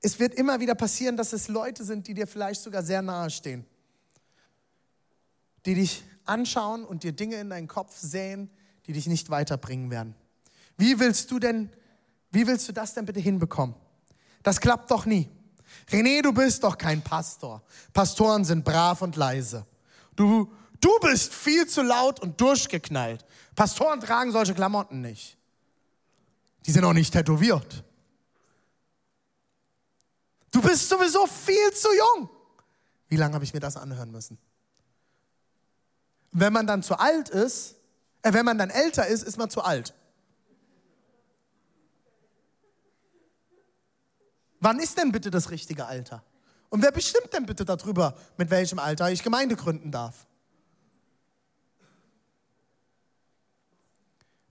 [0.00, 3.30] es wird immer wieder passieren, dass es Leute sind, die dir vielleicht sogar sehr nahe
[3.30, 3.66] stehen.
[5.66, 8.48] Die dich anschauen und dir Dinge in deinen Kopf säen,
[8.86, 10.14] die dich nicht weiterbringen werden.
[10.78, 11.70] Wie willst du denn,
[12.30, 13.76] wie willst du das denn bitte hinbekommen?
[14.42, 15.28] Das klappt doch nie.
[15.90, 17.62] René, du bist doch kein Pastor.
[17.92, 19.66] Pastoren sind brav und leise.
[20.16, 23.24] Du, Du bist viel zu laut und durchgeknallt.
[23.54, 25.36] Pastoren tragen solche Klamotten nicht.
[26.66, 27.84] Die sind auch nicht tätowiert.
[30.50, 32.30] Du bist sowieso viel zu jung.
[33.08, 34.38] Wie lange habe ich mir das anhören müssen?
[36.30, 37.76] Wenn man dann zu alt ist,
[38.22, 39.94] äh, wenn man dann älter ist, ist man zu alt.
[44.60, 46.22] Wann ist denn bitte das richtige Alter?
[46.68, 50.26] Und wer bestimmt denn bitte darüber, mit welchem Alter ich Gemeinde gründen darf?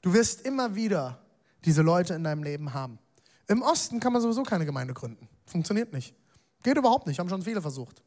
[0.02, 1.20] Du wirst immer wieder
[1.65, 2.98] diese Leute in deinem Leben haben.
[3.48, 5.28] Im Osten kann man sowieso keine Gemeinde gründen.
[5.46, 6.15] Funktioniert nicht.
[6.63, 8.02] Geht überhaupt nicht, haben schon viele versucht.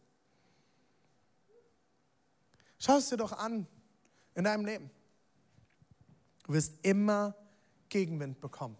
[2.78, 3.66] Schau es dir doch an
[4.34, 4.90] in deinem Leben.
[6.44, 7.34] Du wirst immer
[7.88, 8.76] Gegenwind bekommen.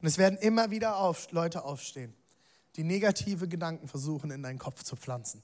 [0.00, 2.14] Und es werden immer wieder auf, Leute aufstehen,
[2.76, 5.42] die negative Gedanken versuchen in deinen Kopf zu pflanzen.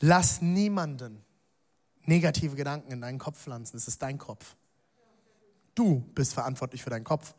[0.00, 1.24] Lass niemanden
[2.04, 3.76] negative Gedanken in deinen Kopf pflanzen.
[3.76, 4.56] Es ist dein Kopf.
[5.74, 7.34] Du bist verantwortlich für deinen Kopf.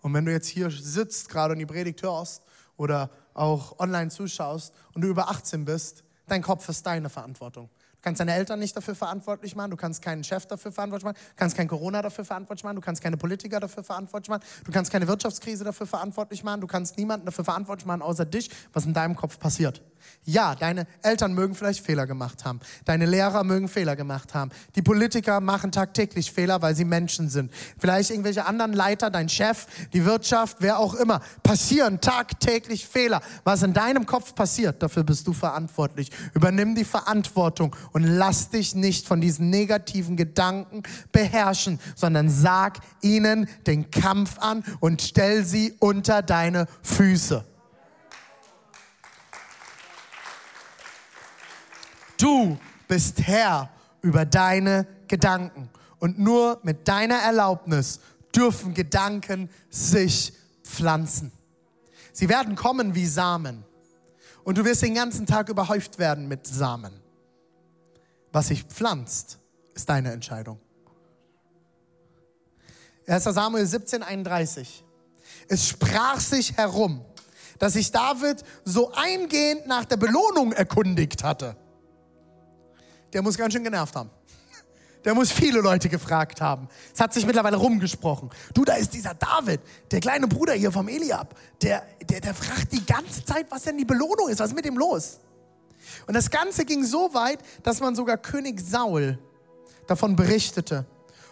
[0.00, 2.42] Und wenn du jetzt hier sitzt gerade und die Predigt hörst
[2.76, 7.68] oder auch online zuschaust und du über 18 bist, dein Kopf ist deine Verantwortung.
[8.02, 11.18] Du kannst deine Eltern nicht dafür verantwortlich machen, du kannst keinen Chef dafür verantwortlich machen,
[11.24, 14.72] du kannst kein Corona dafür verantwortlich machen, du kannst keine Politiker dafür verantwortlich machen, du
[14.72, 18.86] kannst keine Wirtschaftskrise dafür verantwortlich machen, du kannst niemanden dafür verantwortlich machen außer dich, was
[18.86, 19.82] in deinem Kopf passiert.
[20.24, 22.60] Ja, deine Eltern mögen vielleicht Fehler gemacht haben.
[22.84, 24.50] Deine Lehrer mögen Fehler gemacht haben.
[24.76, 27.52] Die Politiker machen tagtäglich Fehler, weil sie Menschen sind.
[27.78, 31.20] Vielleicht irgendwelche anderen Leiter, dein Chef, die Wirtschaft, wer auch immer.
[31.42, 33.20] Passieren tagtäglich Fehler.
[33.42, 36.10] Was in deinem Kopf passiert, dafür bist du verantwortlich.
[36.34, 43.48] Übernimm die Verantwortung und lass dich nicht von diesen negativen Gedanken beherrschen, sondern sag ihnen
[43.66, 47.44] den Kampf an und stell sie unter deine Füße.
[52.22, 52.56] Du
[52.86, 53.68] bist Herr
[54.00, 55.68] über deine Gedanken.
[55.98, 57.98] Und nur mit deiner Erlaubnis
[58.32, 60.32] dürfen Gedanken sich
[60.62, 61.32] pflanzen.
[62.12, 63.64] Sie werden kommen wie Samen.
[64.44, 66.92] Und du wirst den ganzen Tag überhäuft werden mit Samen.
[68.30, 69.38] Was sich pflanzt,
[69.74, 70.60] ist deine Entscheidung.
[73.08, 73.24] 1.
[73.24, 74.84] Samuel 17, 31.
[75.48, 77.04] Es sprach sich herum,
[77.58, 81.56] dass sich David so eingehend nach der Belohnung erkundigt hatte
[83.12, 84.10] der muss ganz schön genervt haben.
[85.04, 86.68] Der muss viele Leute gefragt haben.
[86.94, 88.30] Es hat sich mittlerweile rumgesprochen.
[88.54, 91.34] Du, da ist dieser David, der kleine Bruder hier vom Eliab.
[91.60, 94.38] Der, der, der fragt die ganze Zeit, was denn die Belohnung ist.
[94.38, 95.18] Was ist mit ihm los?
[96.06, 99.18] Und das Ganze ging so weit, dass man sogar König Saul
[99.88, 100.86] davon berichtete.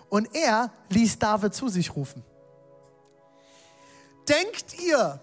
[0.09, 2.25] Und er ließ David zu sich rufen.
[4.29, 5.21] Denkt ihr,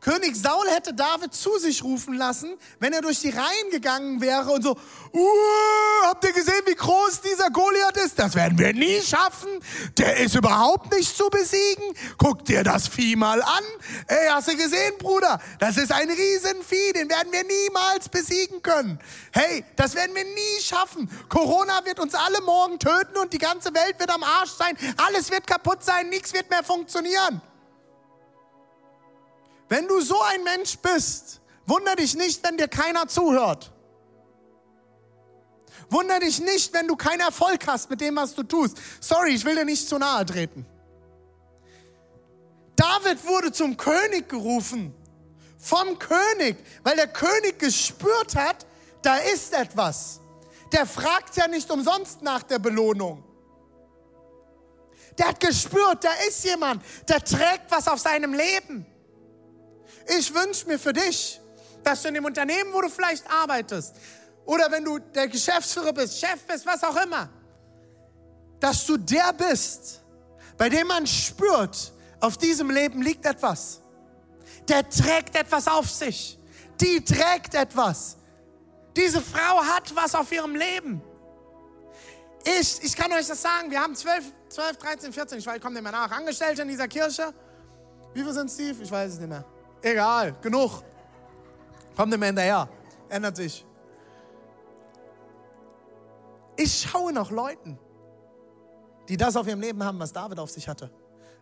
[0.00, 4.50] König Saul hätte David zu sich rufen lassen, wenn er durch die Reihen gegangen wäre
[4.50, 4.76] und so,
[5.12, 5.28] uh,
[6.04, 8.16] habt ihr gesehen, wie groß dieser Goliath ist?
[8.16, 9.48] Das werden wir nie schaffen.
[9.96, 11.84] Der ist überhaupt nicht zu besiegen.
[12.16, 13.64] Guck dir das Vieh mal an.
[14.06, 15.40] Ey, hast du gesehen, Bruder?
[15.58, 19.00] Das ist ein Riesenvieh, den werden wir niemals besiegen können.
[19.32, 21.10] Hey, das werden wir nie schaffen.
[21.28, 24.76] Corona wird uns alle morgen töten und die ganze Welt wird am Arsch sein.
[24.96, 27.42] Alles wird kaputt sein, nichts wird mehr funktionieren.
[29.68, 33.72] Wenn du so ein Mensch bist, wunder dich nicht, wenn dir keiner zuhört.
[35.90, 38.76] Wunder dich nicht, wenn du keinen Erfolg hast mit dem, was du tust.
[39.00, 40.66] Sorry, ich will dir nicht zu nahe treten.
[42.76, 44.94] David wurde zum König gerufen.
[45.58, 48.66] Vom König, weil der König gespürt hat,
[49.02, 50.20] da ist etwas.
[50.72, 53.24] Der fragt ja nicht umsonst nach der Belohnung.
[55.18, 58.86] Der hat gespürt, da ist jemand, der trägt was auf seinem Leben.
[60.16, 61.40] Ich wünsche mir für dich,
[61.84, 63.94] dass du in dem Unternehmen, wo du vielleicht arbeitest,
[64.46, 67.28] oder wenn du der Geschäftsführer bist, Chef bist, was auch immer,
[68.60, 70.00] dass du der bist,
[70.56, 73.80] bei dem man spürt, auf diesem Leben liegt etwas.
[74.66, 76.38] Der trägt etwas auf sich.
[76.80, 78.16] Die trägt etwas.
[78.96, 81.02] Diese Frau hat was auf ihrem Leben.
[82.44, 85.82] Ich, ich kann euch das sagen, wir haben 12, 12 13, 14, ich komme nicht
[85.82, 87.34] mehr nach, Angestellte in dieser Kirche.
[88.14, 88.82] Wie viel sind Steve?
[88.82, 89.44] Ich weiß es nicht mehr.
[89.82, 90.82] Egal, genug.
[91.96, 92.68] Kommt nicht mehr hinterher.
[93.08, 93.64] Ändert sich.
[96.56, 97.78] Ich schaue nach Leuten,
[99.08, 100.90] die das auf ihrem Leben haben, was David auf sich hatte.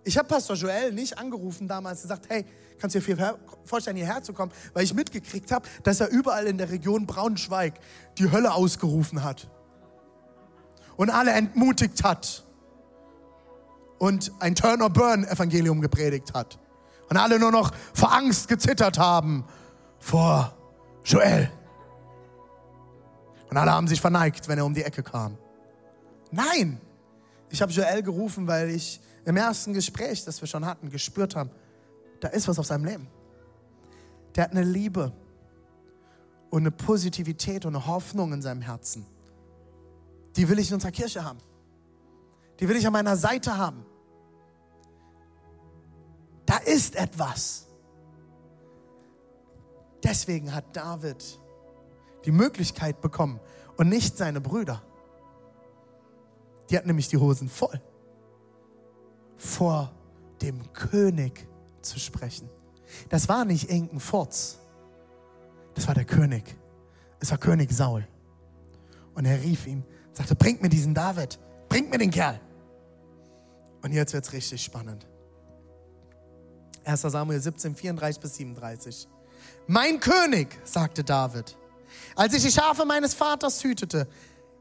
[0.05, 2.45] Ich habe Pastor Joel nicht angerufen damals und gesagt, hey,
[2.79, 6.59] kannst du dir vorstellen, hierher zu kommen, weil ich mitgekriegt habe, dass er überall in
[6.59, 7.75] der Region Braunschweig
[8.19, 9.49] die Hölle ausgerufen hat
[10.97, 12.45] und alle entmutigt hat
[13.99, 16.59] und ein Turn-or-Burn-Evangelium gepredigt hat
[17.09, 19.45] und alle nur noch vor Angst gezittert haben
[19.99, 20.55] vor
[21.05, 21.51] Joel.
[23.49, 25.39] Und alle haben sich verneigt, wenn er um die Ecke kam.
[26.31, 26.81] Nein,
[27.51, 31.51] ich habe Joel gerufen, weil ich im ersten Gespräch, das wir schon hatten, gespürt haben,
[32.21, 33.09] da ist was auf seinem Leben.
[34.35, 35.13] Der hat eine Liebe
[36.51, 39.07] und eine Positivität und eine Hoffnung in seinem Herzen.
[40.37, 41.39] Die will ich in unserer Kirche haben.
[42.61, 43.86] Die will ich an meiner Seite haben.
[46.47, 47.67] Da ist etwas.
[50.03, 51.41] Deswegen hat David
[52.25, 53.41] die Möglichkeit bekommen
[53.77, 54.83] und nicht seine Brüder.
[56.71, 57.81] Die hatten nämlich die Hosen voll,
[59.37, 59.93] vor
[60.43, 61.47] dem König
[61.83, 62.49] zu sprechen.
[63.09, 64.59] Das war nicht irgendein Furz.
[65.75, 66.57] Das war der König.
[67.21, 68.07] Es war König Saul.
[69.15, 72.41] Und er rief ihm, sagte, bringt mir diesen David, bringt mir den Kerl.
[73.83, 75.07] Und jetzt wird es richtig spannend.
[76.87, 79.09] 1 Samuel 17, 34 bis 37.
[79.67, 81.57] Mein König, sagte David,
[82.15, 84.07] als ich die Schafe meines Vaters hütete,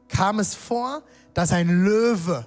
[0.08, 1.02] kam es vor,
[1.34, 2.46] dass ein Löwe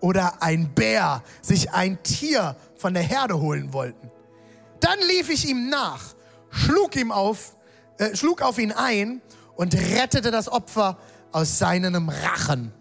[0.00, 4.10] oder ein Bär sich ein Tier von der Herde holen wollten.
[4.80, 6.14] Dann lief ich ihm nach,
[6.50, 7.56] schlug ihm auf,
[7.98, 9.22] äh, schlug auf ihn ein
[9.54, 10.98] und rettete das Opfer
[11.32, 12.72] aus seinem Rachen.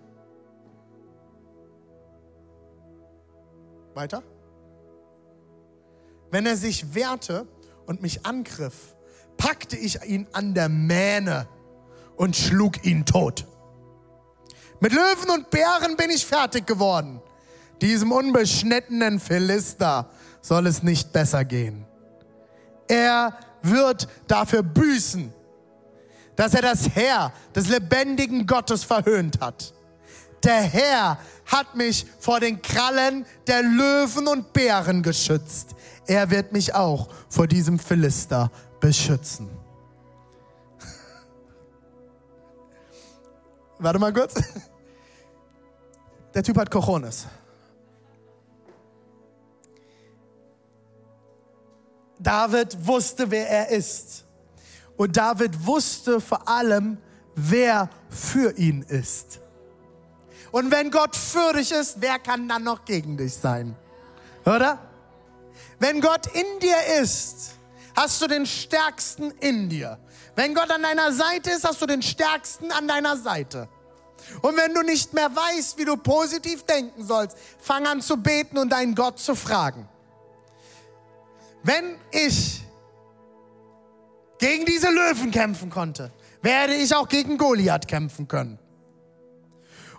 [3.93, 4.21] Weiter?
[6.35, 7.47] Wenn er sich wehrte
[7.85, 8.93] und mich angriff,
[9.37, 11.47] packte ich ihn an der Mähne
[12.17, 13.45] und schlug ihn tot.
[14.81, 17.21] Mit Löwen und Bären bin ich fertig geworden.
[17.81, 20.09] Diesem unbeschnittenen Philister
[20.41, 21.85] soll es nicht besser gehen.
[22.89, 25.33] Er wird dafür büßen,
[26.35, 29.73] dass er das Heer des lebendigen Gottes verhöhnt hat.
[30.43, 35.75] Der Herr hat mich vor den Krallen der Löwen und Bären geschützt.
[36.07, 39.49] Er wird mich auch vor diesem Philister beschützen.
[43.79, 44.35] Warte mal kurz.
[46.33, 47.25] Der Typ hat Cojones.
[52.19, 54.25] David wusste, wer er ist.
[54.97, 56.97] Und David wusste vor allem,
[57.35, 59.39] wer für ihn ist.
[60.51, 63.75] Und wenn Gott für dich ist, wer kann dann noch gegen dich sein?
[64.45, 64.79] Oder?
[65.85, 67.59] Wenn Gott in dir ist,
[67.95, 69.99] hast du den Stärksten in dir.
[70.35, 73.69] Wenn Gott an deiner Seite ist, hast du den Stärksten an deiner Seite.
[74.41, 78.57] Und wenn du nicht mehr weißt, wie du positiv denken sollst, fang an zu beten
[78.57, 79.87] und deinen Gott zu fragen.
[81.61, 82.63] Wenn ich
[84.39, 86.11] gegen diese Löwen kämpfen konnte,
[86.41, 88.57] werde ich auch gegen Goliath kämpfen können.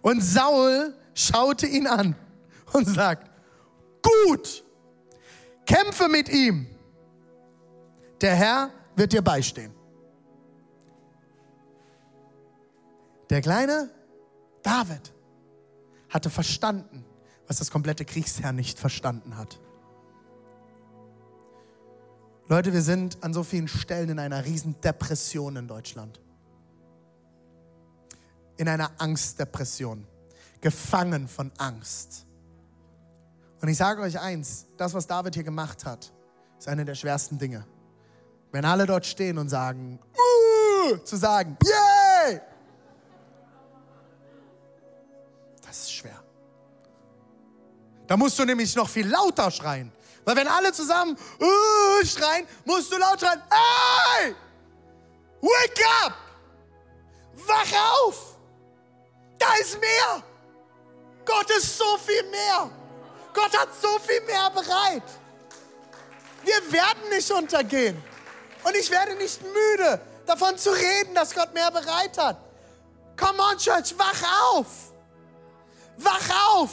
[0.03, 2.17] Und Saul schaute ihn an
[2.73, 3.31] und sagt,
[4.03, 4.66] gut,
[5.67, 6.67] kämpfe mit ihm.
[8.21, 9.75] Der Herr wird dir beistehen.
[13.29, 13.91] Der kleine
[14.63, 15.13] David
[16.09, 17.05] hatte verstanden,
[17.47, 19.61] was das komplette Kriegsherr nicht verstanden hat.
[22.49, 26.21] Leute, wir sind an so vielen Stellen in einer riesen Depression in Deutschland.
[28.57, 30.07] In einer Angstdepression.
[30.61, 32.27] Gefangen von Angst.
[33.61, 36.13] Und ich sage euch eins, das, was David hier gemacht hat,
[36.59, 37.67] ist eine der schwersten Dinge.
[38.53, 42.41] Wenn alle dort stehen und sagen, uh, zu sagen, yay!
[45.67, 46.23] Das ist schwer.
[48.07, 49.93] Da musst du nämlich noch viel lauter schreien.
[50.25, 54.35] Weil wenn alle zusammen uh, schreien, musst du laut schreien, hey,
[55.41, 56.15] wake up,
[57.47, 58.37] wach auf,
[59.39, 60.23] da ist mehr.
[61.25, 62.71] Gott ist so viel mehr.
[63.37, 65.03] Gott hat so viel mehr bereit.
[66.43, 68.03] Wir werden nicht untergehen.
[68.65, 72.39] Und ich werde nicht müde, davon zu reden, dass Gott mehr bereit hat.
[73.17, 74.67] Come on, Church, wach auf.
[75.99, 76.71] Wach auf.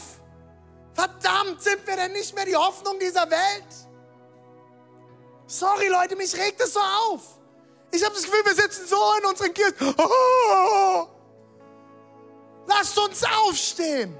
[0.93, 3.67] Verdammt, sind wir denn nicht mehr die Hoffnung dieser Welt?
[5.47, 7.21] Sorry, Leute, mich regt es so auf.
[7.91, 9.95] Ich habe das Gefühl, wir sitzen so in unseren Kirchen.
[9.97, 11.07] Oh,
[12.67, 14.17] lasst uns aufstehen.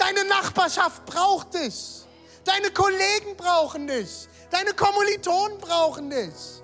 [0.00, 2.06] Deine Nachbarschaft braucht dich.
[2.44, 4.26] Deine Kollegen brauchen dich.
[4.50, 6.62] Deine Kommilitonen brauchen dich.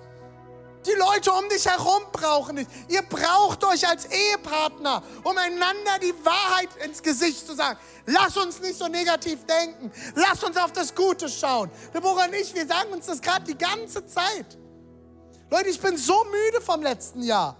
[0.87, 2.67] Die Leute um dich herum brauchen dich.
[2.87, 7.77] Ihr braucht euch als Ehepartner, um einander die Wahrheit ins Gesicht zu sagen.
[8.07, 9.91] Lass uns nicht so negativ denken.
[10.15, 11.69] Lass uns auf das Gute schauen.
[11.93, 14.57] Deborah und ich, wir sagen uns das gerade die ganze Zeit.
[15.51, 17.55] Leute, ich bin so müde vom letzten Jahr.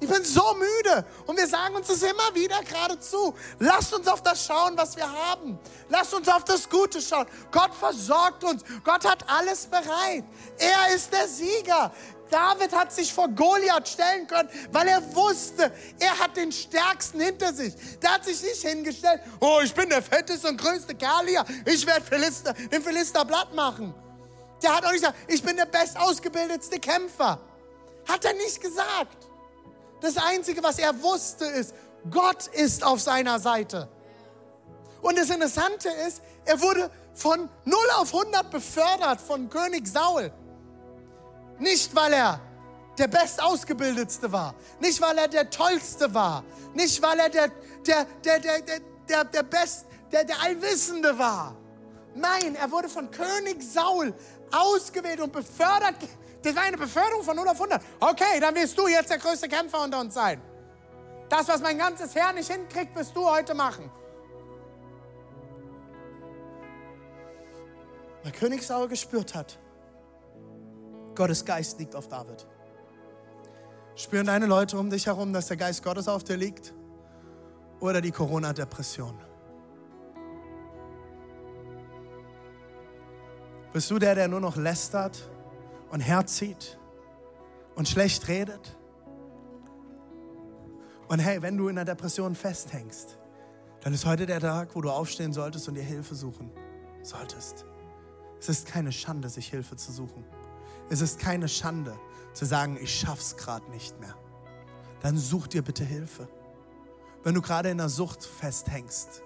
[0.00, 3.34] Ich bin so müde und wir sagen uns das immer wieder geradezu.
[3.58, 5.58] Lasst uns auf das schauen, was wir haben.
[5.88, 7.26] Lasst uns auf das Gute schauen.
[7.50, 8.62] Gott versorgt uns.
[8.84, 10.24] Gott hat alles bereit.
[10.56, 11.92] Er ist der Sieger.
[12.30, 17.52] David hat sich vor Goliath stellen können, weil er wusste, er hat den Stärksten hinter
[17.52, 17.74] sich.
[18.02, 21.86] Der hat sich nicht hingestellt, oh, ich bin der fetteste und größte Kerl hier, ich
[21.86, 23.94] werde Philister, den Philister blatt machen.
[24.62, 27.40] Der hat auch nicht gesagt, ich bin der bestausgebildetste Kämpfer.
[28.06, 29.27] Hat er nicht gesagt.
[30.00, 31.74] Das Einzige, was er wusste, ist,
[32.10, 33.88] Gott ist auf seiner Seite.
[35.02, 40.32] Und das Interessante ist, er wurde von 0 auf 100 befördert von König Saul.
[41.58, 42.40] Nicht, weil er
[42.96, 46.44] der Bestausgebildetste war, nicht, weil er der Tollste war,
[46.74, 47.48] nicht, weil er der,
[47.86, 51.56] der, der, der, der, der, der Best, der, der Allwissende war.
[52.14, 54.12] Nein, er wurde von König Saul
[54.50, 55.96] ausgewählt und befördert
[56.42, 57.82] das war eine Beförderung von 0 auf 100.
[58.00, 60.40] Okay, dann wirst du jetzt der größte Kämpfer unter uns sein.
[61.28, 63.90] Das, was mein ganzes Herr nicht hinkriegt, wirst du heute machen.
[68.22, 69.58] Weil König Saul gespürt hat,
[71.14, 72.46] Gottes Geist liegt auf David.
[73.96, 76.72] Spüren deine Leute um dich herum, dass der Geist Gottes auf dir liegt?
[77.80, 79.18] Oder die Corona-Depression?
[83.72, 85.18] Bist du der, der nur noch lästert?
[85.90, 86.78] Und herzieht
[87.74, 88.76] und schlecht redet.
[91.08, 93.18] Und hey, wenn du in einer Depression festhängst,
[93.80, 96.50] dann ist heute der Tag, wo du aufstehen solltest und dir Hilfe suchen
[97.02, 97.64] solltest.
[98.40, 100.24] Es ist keine Schande, sich Hilfe zu suchen.
[100.90, 101.98] Es ist keine Schande,
[102.32, 104.14] zu sagen, ich schaff's gerade nicht mehr,
[105.00, 106.28] dann such dir bitte Hilfe.
[107.24, 109.22] Wenn du gerade in der Sucht festhängst,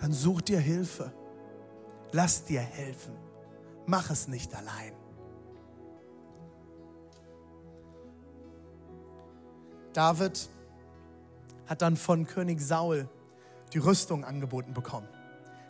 [0.00, 1.12] dann such dir Hilfe.
[2.12, 3.14] Lass dir helfen.
[3.86, 4.97] Mach es nicht allein.
[9.98, 10.48] David
[11.66, 13.08] hat dann von König Saul
[13.72, 15.08] die Rüstung angeboten bekommen.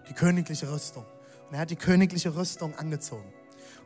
[0.06, 1.06] Die königliche Rüstung.
[1.48, 3.32] Und er hat die königliche Rüstung angezogen.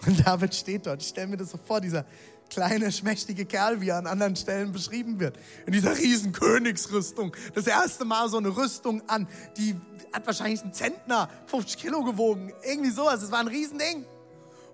[0.04, 1.00] Und David steht dort.
[1.00, 2.04] Ich stelle mir das so vor, dieser
[2.50, 5.38] kleine, schmächtige Kerl, wie er an anderen Stellen beschrieben wird.
[5.64, 7.36] In dieser riesen Königsrüstung.
[7.54, 9.28] Das erste Mal so eine Rüstung an.
[9.56, 9.76] Die
[10.12, 12.52] hat wahrscheinlich einen Zentner, 50 Kilo gewogen.
[12.64, 13.22] Irgendwie sowas.
[13.22, 14.04] Es war ein Riesending.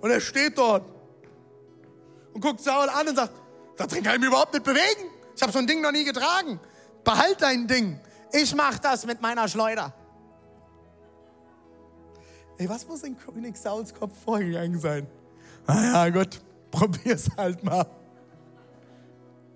[0.00, 0.86] Und er steht dort
[2.32, 3.34] und guckt Saul an und sagt,
[3.76, 5.17] da drin kann ich mich überhaupt nicht bewegen.
[5.38, 6.58] Ich habe so ein Ding noch nie getragen.
[7.04, 8.00] Behalt dein Ding.
[8.32, 9.94] Ich mach das mit meiner Schleuder.
[12.56, 15.06] Ey, was muss in König Sauls Kopf vorgegangen sein?
[15.64, 16.40] Naja, Gott,
[16.72, 17.86] probier's halt mal.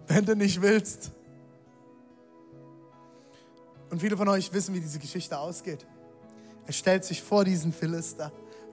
[0.07, 1.11] Wenn du nicht willst.
[3.91, 5.85] Und viele von euch wissen, wie diese Geschichte ausgeht.
[6.65, 8.31] Er stellt sich vor diesen Philister,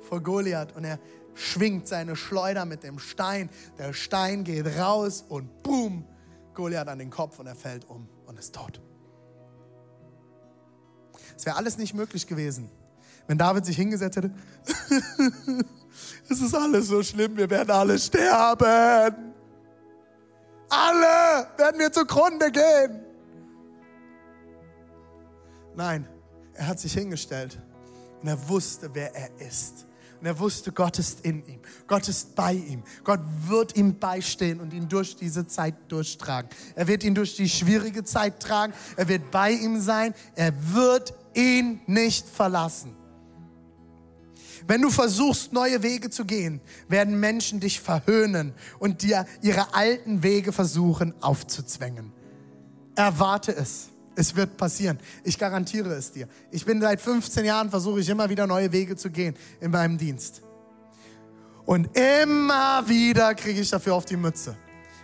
[0.07, 0.99] vor Goliath und er
[1.34, 3.49] schwingt seine Schleuder mit dem Stein.
[3.80, 6.05] Der Stein geht raus und boom,
[6.60, 8.82] Goliath an den Kopf und er fällt um und ist tot.
[11.38, 12.70] Es wäre alles nicht möglich gewesen,
[13.28, 14.34] wenn David sich hingesetzt hätte.
[16.30, 19.34] es ist alles so schlimm, wir werden alle sterben.
[20.68, 23.05] Alle werden wir zugrunde gehen.
[25.76, 26.10] Nein,
[26.55, 27.57] er hat sich hingestellt
[28.22, 29.86] und er wusste, wer er ist.
[30.20, 31.59] Und er wusste, Gott ist in ihm.
[31.88, 32.84] Gott ist bei ihm.
[33.03, 36.49] Gott wird ihm beistehen und ihn durch diese Zeit durchtragen.
[36.76, 38.74] Er wird ihn durch die schwierige Zeit tragen.
[38.97, 40.13] Er wird bei ihm sein.
[40.36, 42.95] Er wird ihn nicht verlassen.
[44.67, 46.59] Wenn du versuchst, neue Wege zu gehen,
[46.89, 52.11] werden Menschen dich verhöhnen und dir ihre alten Wege versuchen aufzuzwängen.
[52.95, 53.89] Erwarte es.
[54.20, 54.99] Es wird passieren.
[55.24, 56.28] Ich garantiere es dir.
[56.51, 59.97] Ich bin seit 15 Jahren, versuche ich immer wieder neue Wege zu gehen in meinem
[59.97, 60.41] Dienst.
[61.65, 64.57] Und immer wieder kriege ich dafür auf die Mütze.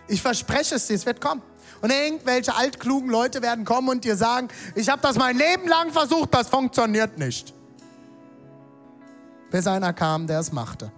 [0.06, 1.40] Ich verspreche es dir, es wird kommen.
[1.80, 5.92] Und irgendwelche altklugen Leute werden kommen und dir sagen, ich habe das mein Leben lang
[5.92, 7.54] versucht, das funktioniert nicht.
[9.50, 10.92] Bis einer kam, der es machte.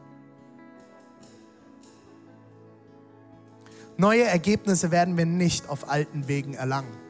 [3.97, 7.08] Neue Ergebnisse werden wir nicht auf alten Wegen erlangen.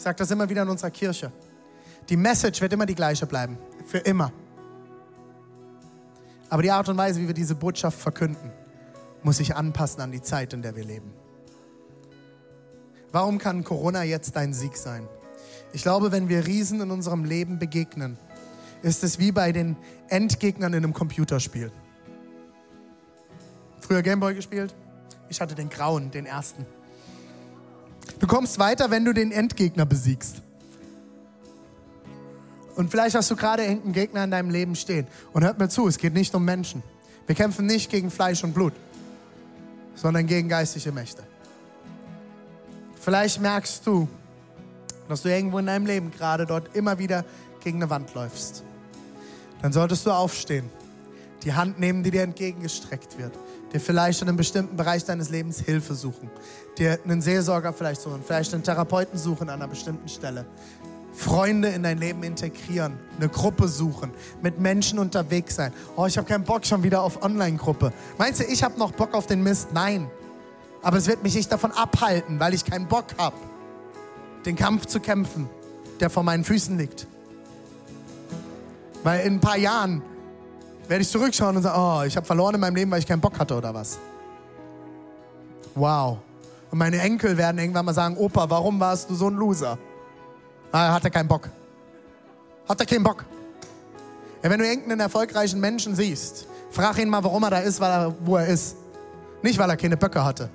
[0.00, 1.30] Ich sage das immer wieder in unserer Kirche.
[2.08, 3.58] Die Message wird immer die gleiche bleiben.
[3.84, 4.32] Für immer.
[6.48, 8.50] Aber die Art und Weise, wie wir diese Botschaft verkünden,
[9.22, 11.12] muss sich anpassen an die Zeit, in der wir leben.
[13.12, 15.06] Warum kann Corona jetzt dein Sieg sein?
[15.74, 18.16] Ich glaube, wenn wir Riesen in unserem Leben begegnen,
[18.80, 19.76] ist es wie bei den
[20.08, 21.70] Endgegnern in einem Computerspiel.
[23.80, 24.74] Früher Gameboy gespielt?
[25.28, 26.64] Ich hatte den grauen, den ersten.
[28.18, 30.42] Du kommst weiter, wenn du den Endgegner besiegst.
[32.76, 35.06] Und vielleicht hast du gerade irgendeinen Gegner in deinem Leben stehen.
[35.32, 36.82] Und hört mir zu, es geht nicht um Menschen.
[37.26, 38.72] Wir kämpfen nicht gegen Fleisch und Blut,
[39.94, 41.22] sondern gegen geistliche Mächte.
[43.00, 44.08] Vielleicht merkst du,
[45.08, 47.24] dass du irgendwo in deinem Leben gerade dort immer wieder
[47.62, 48.62] gegen eine Wand läufst.
[49.62, 50.68] Dann solltest du aufstehen,
[51.42, 53.32] die Hand nehmen, die dir entgegengestreckt wird
[53.72, 56.30] dir vielleicht in einem bestimmten Bereich deines Lebens Hilfe suchen,
[56.78, 60.46] dir einen Seelsorger vielleicht suchen, vielleicht einen Therapeuten suchen an einer bestimmten Stelle,
[61.12, 64.10] Freunde in dein Leben integrieren, eine Gruppe suchen,
[64.42, 65.72] mit Menschen unterwegs sein.
[65.96, 67.92] Oh, ich habe keinen Bock schon wieder auf Online-Gruppe.
[68.16, 69.68] Meinst du, ich habe noch Bock auf den Mist?
[69.72, 70.10] Nein.
[70.82, 73.36] Aber es wird mich nicht davon abhalten, weil ich keinen Bock habe,
[74.46, 75.48] den Kampf zu kämpfen,
[76.00, 77.06] der vor meinen Füßen liegt.
[79.02, 80.02] Weil in ein paar Jahren
[80.90, 83.20] werde ich zurückschauen und sagen, oh, ich habe verloren in meinem Leben, weil ich keinen
[83.20, 83.96] Bock hatte oder was.
[85.76, 86.18] Wow.
[86.68, 89.78] Und meine Enkel werden irgendwann mal sagen, Opa, warum warst du so ein Loser?
[90.72, 91.48] Ah, hat er keinen Bock.
[92.68, 93.24] Hat er keinen Bock.
[94.42, 97.90] Ja, wenn du irgendeinen erfolgreichen Menschen siehst, frag ihn mal, warum er da ist, weil
[97.90, 98.74] er, wo er ist.
[99.42, 100.50] Nicht, weil er keine Böcke hatte,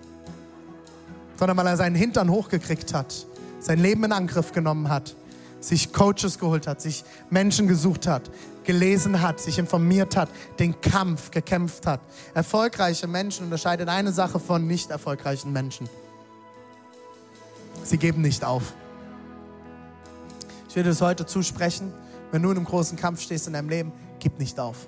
[1.39, 3.25] sondern weil er seinen Hintern hochgekriegt hat,
[3.61, 5.15] sein Leben in Angriff genommen hat,
[5.66, 8.30] sich Coaches geholt hat, sich Menschen gesucht hat,
[8.63, 12.01] gelesen hat, sich informiert hat, den Kampf gekämpft hat.
[12.34, 15.89] Erfolgreiche Menschen unterscheiden eine Sache von nicht erfolgreichen Menschen.
[17.84, 18.74] Sie geben nicht auf.
[20.68, 21.93] Ich dir das heute zusprechen.
[22.32, 24.88] Wenn du in einem großen Kampf stehst in deinem Leben, gib nicht auf.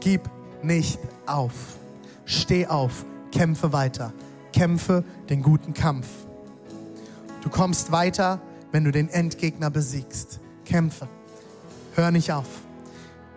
[0.00, 0.28] Gib
[0.62, 1.52] nicht auf.
[2.26, 3.04] Steh auf.
[3.32, 4.12] Kämpfe weiter.
[4.52, 6.06] Kämpfe den guten Kampf.
[7.42, 8.40] Du kommst weiter,
[8.72, 10.40] wenn du den Endgegner besiegst.
[10.64, 11.08] Kämpfe.
[11.94, 12.46] Hör nicht auf.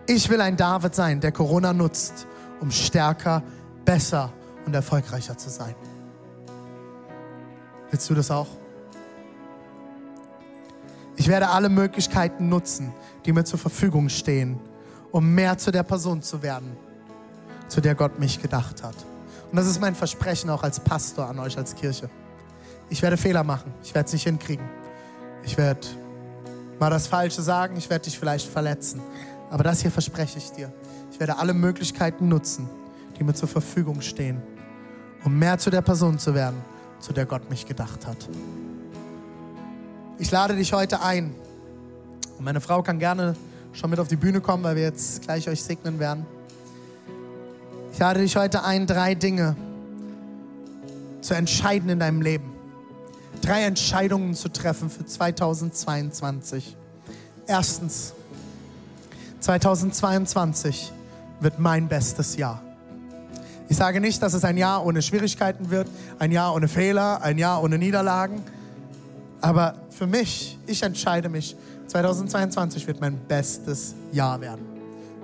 [0.06, 2.26] Ich will ein David sein, der Corona nutzt,
[2.60, 3.42] um stärker,
[3.84, 4.32] besser
[4.66, 5.74] und erfolgreicher zu sein.
[7.90, 8.48] Willst du das auch?
[11.16, 12.92] Ich werde alle Möglichkeiten nutzen,
[13.24, 14.58] die mir zur Verfügung stehen,
[15.12, 16.76] um mehr zu der Person zu werden,
[17.68, 18.96] zu der Gott mich gedacht hat.
[19.50, 22.08] Und das ist mein Versprechen auch als Pastor an euch als Kirche.
[22.88, 23.72] Ich werde Fehler machen.
[23.82, 24.81] Ich werde es nicht hinkriegen.
[25.44, 25.86] Ich werde
[26.78, 27.76] mal das Falsche sagen.
[27.76, 29.00] Ich werde dich vielleicht verletzen.
[29.50, 30.72] Aber das hier verspreche ich dir.
[31.10, 32.68] Ich werde alle Möglichkeiten nutzen,
[33.18, 34.40] die mir zur Verfügung stehen,
[35.24, 36.56] um mehr zu der Person zu werden,
[37.00, 38.28] zu der Gott mich gedacht hat.
[40.18, 41.34] Ich lade dich heute ein.
[42.38, 43.34] Und meine Frau kann gerne
[43.72, 46.26] schon mit auf die Bühne kommen, weil wir jetzt gleich euch segnen werden.
[47.92, 49.56] Ich lade dich heute ein, drei Dinge
[51.20, 52.52] zu entscheiden in deinem Leben.
[53.42, 56.76] Drei Entscheidungen zu treffen für 2022.
[57.48, 58.14] Erstens,
[59.40, 60.92] 2022
[61.40, 62.62] wird mein bestes Jahr.
[63.68, 65.88] Ich sage nicht, dass es ein Jahr ohne Schwierigkeiten wird,
[66.20, 68.42] ein Jahr ohne Fehler, ein Jahr ohne Niederlagen.
[69.40, 71.56] Aber für mich, ich entscheide mich,
[71.88, 74.64] 2022 wird mein bestes Jahr werden.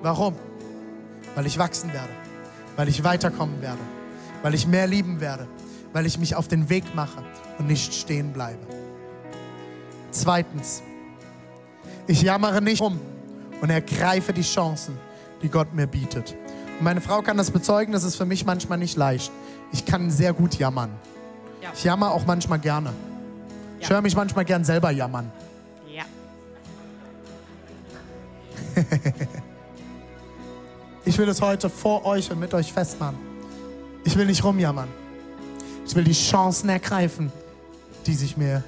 [0.02, 0.34] Warum?
[1.36, 2.10] Weil ich wachsen werde,
[2.74, 3.78] weil ich weiterkommen werde,
[4.42, 5.46] weil ich mehr lieben werde,
[5.92, 7.22] weil ich mich auf den Weg mache
[7.58, 8.66] und nicht stehen bleibe.
[10.10, 10.82] Zweitens,
[12.06, 12.98] ich jammere nicht um
[13.60, 14.96] und ergreife die Chancen,
[15.42, 16.34] die Gott mir bietet.
[16.78, 19.30] Und meine Frau kann das bezeugen, das ist für mich manchmal nicht leicht.
[19.72, 20.90] Ich kann sehr gut jammern.
[21.62, 21.70] Ja.
[21.74, 22.92] Ich jammer auch manchmal gerne.
[23.80, 23.94] Ich Ja.
[23.94, 25.30] höre mich manchmal gern selber jammern.
[25.94, 26.04] Ja.
[31.04, 33.16] Ich will es heute vor euch und mit euch festmachen.
[34.04, 34.88] Ich will nicht rumjammern.
[35.88, 37.32] Ich will die Chancen ergreifen,
[38.06, 38.62] die sich mir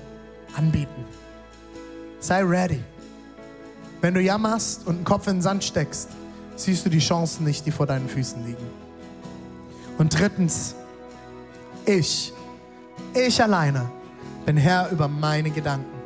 [0.56, 1.04] anbieten.
[2.18, 2.82] Sei ready.
[4.00, 6.08] Wenn du jammerst und den Kopf in den Sand steckst,
[6.56, 8.66] siehst du die Chancen nicht, die vor deinen Füßen liegen.
[9.98, 10.74] Und drittens,
[11.84, 12.32] ich,
[13.12, 13.90] ich alleine
[14.46, 16.00] bin Herr über meine Gedanken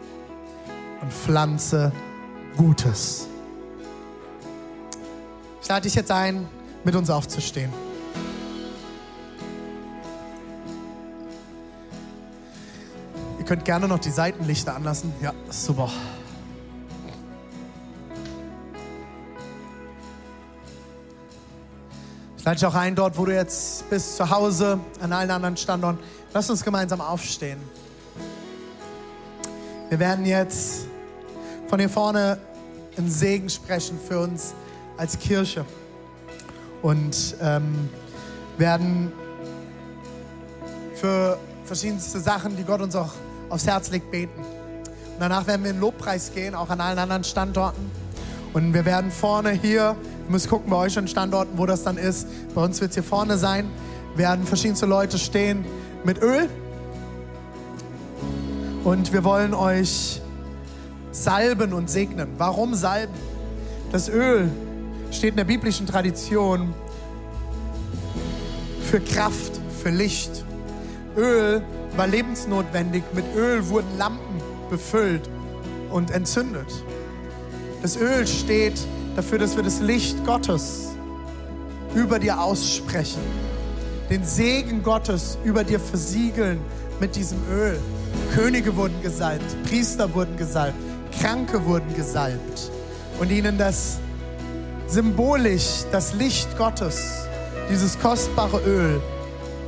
[1.01, 1.93] und pflanze
[2.57, 3.29] Gutes.
[5.63, 6.49] Ich lade dich jetzt ein,
[6.83, 7.84] mit uns aufzustehen.
[13.45, 15.13] Ihr könnt gerne noch die Seitenlichter anlassen.
[15.21, 15.91] Ja, super.
[22.39, 25.59] Ich lade dich auch ein, dort, wo du jetzt bist, zu Hause, an allen anderen
[25.59, 25.99] Standorten.
[26.33, 27.59] Lass uns gemeinsam aufstehen.
[29.91, 30.87] Wir werden jetzt
[31.69, 32.39] von hier vorne
[32.97, 34.55] einen Segen sprechen für uns
[34.97, 35.67] als Kirche
[36.81, 37.91] und ähm,
[38.57, 39.13] werden
[40.95, 43.13] für verschiedenste Sachen, die Gott uns auch
[43.55, 44.41] aufs Herz legt, beten.
[44.41, 47.89] Und danach werden wir in den Lobpreis gehen, auch an allen anderen Standorten.
[48.53, 49.97] Und wir werden vorne hier,
[50.27, 52.27] ihr müsst gucken bei euch an Standorten, wo das dann ist.
[52.55, 53.71] Bei uns wird es hier vorne sein,
[54.17, 55.65] werden verschiedenste Leute stehen
[56.03, 56.49] mit Öl.
[58.83, 60.21] Und wir wollen euch
[61.13, 62.29] salben und segnen.
[62.37, 63.15] Warum salben?
[63.93, 64.51] Das Öl
[65.13, 66.75] steht in der biblischen Tradition
[68.83, 70.45] für Kraft, für Licht.
[71.17, 71.63] Öl
[71.97, 73.03] war lebensnotwendig.
[73.13, 74.41] Mit Öl wurden Lampen
[74.71, 75.29] befüllt
[75.91, 76.67] und entzündet.
[77.83, 78.79] Das Öl steht
[79.17, 80.91] dafür, dass wir das Licht Gottes
[81.95, 83.23] über dir aussprechen.
[84.11, 86.61] Den Segen Gottes über dir versiegeln
[87.01, 87.79] mit diesem Öl.
[88.35, 90.79] Könige wurden gesalbt, Priester wurden gesalbt,
[91.21, 92.71] Kranke wurden gesalbt
[93.21, 93.99] und ihnen das
[94.87, 97.27] symbolisch das Licht Gottes,
[97.71, 99.01] dieses kostbare Öl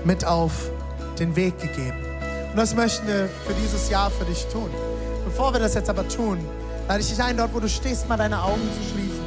[0.05, 0.70] mit auf
[1.18, 2.06] den Weg gegeben.
[2.57, 4.71] Und das möchten wir für dieses Jahr für dich tun.
[5.27, 6.39] Bevor wir das jetzt aber tun,
[6.89, 9.21] lade ich dich ein, dort wo du stehst, mal deine Augen zu schließen.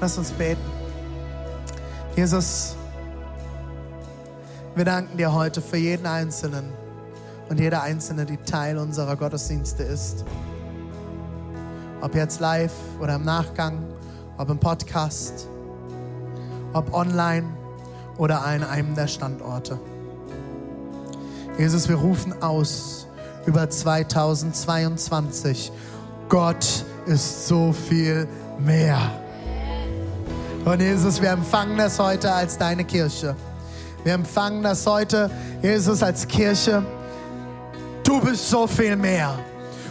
[0.00, 0.60] Lass uns beten.
[2.16, 2.74] Jesus,
[4.74, 6.72] wir danken dir heute für jeden Einzelnen
[7.50, 10.24] und jede Einzelne, die Teil unserer Gottesdienste ist.
[12.00, 13.93] Ob jetzt live oder im Nachgang,
[14.38, 15.46] ob im Podcast,
[16.72, 17.46] ob online
[18.16, 19.78] oder an einem der Standorte.
[21.58, 23.06] Jesus, wir rufen aus
[23.46, 25.70] über 2022.
[26.28, 28.26] Gott ist so viel
[28.58, 28.98] mehr.
[30.64, 33.36] Und Jesus, wir empfangen das heute als deine Kirche.
[34.02, 35.30] Wir empfangen das heute,
[35.62, 36.82] Jesus, als Kirche.
[38.02, 39.38] Du bist so viel mehr.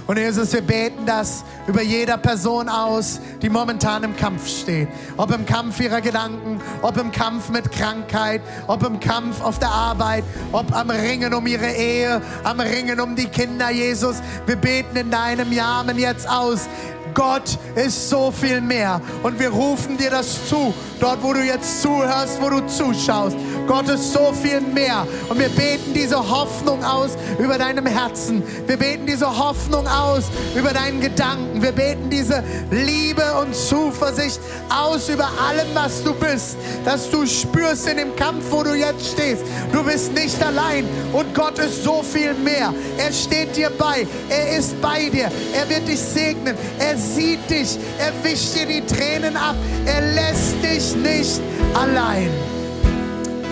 [0.05, 4.89] Und Jesus, wir beten das über jeder Person aus, die momentan im Kampf steht.
[5.15, 9.69] Ob im Kampf ihrer Gedanken, ob im Kampf mit Krankheit, ob im Kampf auf der
[9.69, 14.17] Arbeit, ob am Ringen um ihre Ehe, am Ringen um die Kinder, Jesus.
[14.45, 16.67] Wir beten in deinem Namen jetzt aus.
[17.13, 18.99] Gott ist so viel mehr.
[19.21, 23.37] Und wir rufen dir das zu, dort wo du jetzt zuhörst, wo du zuschaust.
[23.67, 25.07] Gott ist so viel mehr.
[25.29, 28.43] Und wir beten diese Hoffnung aus über deinem Herzen.
[28.67, 31.61] Wir beten diese Hoffnung aus über deinen Gedanken.
[31.61, 34.39] Wir beten diese Liebe und Zuversicht
[34.69, 36.57] aus über allem, was du bist.
[36.85, 39.43] Dass du spürst in dem Kampf, wo du jetzt stehst.
[39.71, 40.85] Du bist nicht allein.
[41.13, 42.73] Und Gott ist so viel mehr.
[42.97, 44.05] Er steht dir bei.
[44.29, 45.31] Er ist bei dir.
[45.53, 46.55] Er wird dich segnen.
[46.79, 47.77] Er sieht dich.
[47.97, 49.55] Er wischt dir die Tränen ab.
[49.85, 51.41] Er lässt dich nicht
[51.73, 52.29] allein.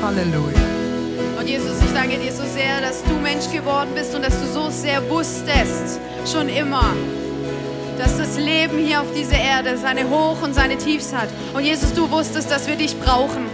[0.01, 0.59] Halleluja.
[1.39, 4.47] Und Jesus, ich danke dir so sehr, dass du Mensch geworden bist und dass du
[4.47, 5.99] so sehr wusstest,
[6.31, 6.93] schon immer,
[7.97, 11.29] dass das Leben hier auf dieser Erde seine Hoch- und seine Tiefs hat.
[11.53, 13.45] Und Jesus, du wusstest, dass wir dich brauchen.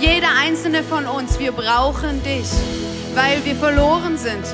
[0.00, 2.48] Jeder einzelne von uns, wir brauchen dich,
[3.14, 4.44] weil wir verloren sind.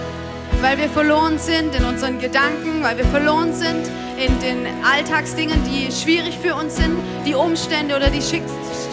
[0.62, 5.90] Weil wir verloren sind in unseren Gedanken, weil wir verloren sind in den Alltagsdingen, die
[5.92, 6.96] schwierig für uns sind,
[7.26, 8.22] die Umstände oder die.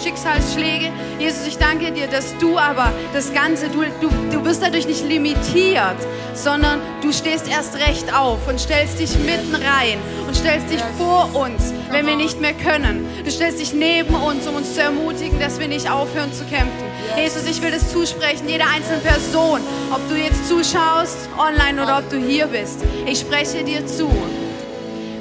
[0.03, 0.91] Schicksalsschläge.
[1.19, 5.05] Jesus, ich danke dir, dass du aber das Ganze, du, du, du wirst dadurch nicht
[5.07, 5.97] limitiert,
[6.33, 11.29] sondern du stehst erst recht auf und stellst dich mitten rein und stellst dich vor
[11.35, 13.05] uns, wenn wir nicht mehr können.
[13.23, 16.88] Du stellst dich neben uns, um uns zu ermutigen, dass wir nicht aufhören zu kämpfen.
[17.17, 22.09] Jesus, ich will das zusprechen, jeder einzelnen Person, ob du jetzt zuschaust, online oder ob
[22.09, 22.79] du hier bist.
[23.05, 24.09] Ich spreche dir zu.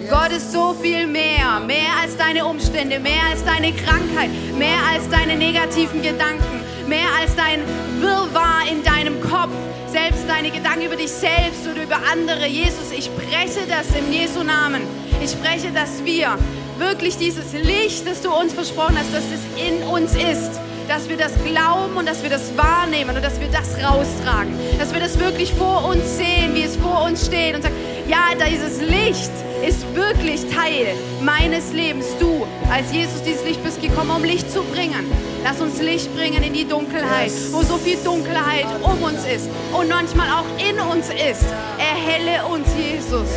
[0.09, 5.09] Gott ist so viel mehr, mehr als deine Umstände, mehr als deine Krankheit, mehr als
[5.11, 7.61] deine negativen Gedanken, mehr als dein
[8.01, 9.53] Wirrwarr in deinem Kopf,
[9.91, 12.47] selbst deine Gedanken über dich selbst oder über andere.
[12.47, 14.83] Jesus, ich spreche das im Jesu Namen.
[15.23, 16.39] Ich spreche, dass wir
[16.79, 20.59] wirklich dieses Licht, das du uns versprochen hast, dass es in uns ist,
[20.89, 24.93] dass wir das glauben und dass wir das wahrnehmen und dass wir das raustragen, dass
[24.93, 27.75] wir das wirklich vor uns sehen, wie es vor uns steht und sagen,
[28.09, 29.31] ja, dieses Licht
[29.67, 32.07] ist wirklich Teil meines Lebens.
[32.19, 35.13] Du, als Jesus dieses Licht bist gekommen, um Licht zu bringen.
[35.45, 39.89] Lass uns Licht bringen in die Dunkelheit, wo so viel Dunkelheit um uns ist und
[39.89, 41.45] manchmal auch in uns ist.
[41.79, 43.29] Erhelle uns, Jesus.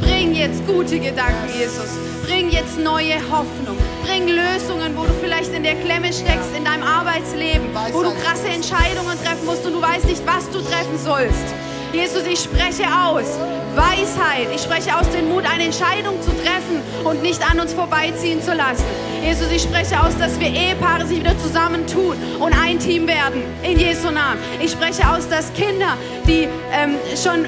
[0.00, 1.98] Bring jetzt gute Gedanken, Jesus.
[2.26, 3.76] Bring jetzt neue Hoffnung.
[4.04, 8.48] Bring Lösungen, wo du vielleicht in der Klemme steckst in deinem Arbeitsleben, wo du krasse
[8.48, 11.54] Entscheidungen treffen musst und du weißt nicht, was du treffen sollst.
[11.92, 13.38] Jesus, ich spreche aus
[13.74, 14.48] Weisheit.
[14.54, 18.52] Ich spreche aus dem Mut, eine Entscheidung zu treffen und nicht an uns vorbeiziehen zu
[18.52, 18.84] lassen.
[19.22, 23.42] Jesus, ich spreche aus, dass wir Ehepaare sich wieder zusammentun und ein Team werden.
[23.62, 24.38] In Jesu Namen.
[24.60, 25.96] Ich spreche aus, dass Kinder,
[26.26, 27.46] die ähm, schon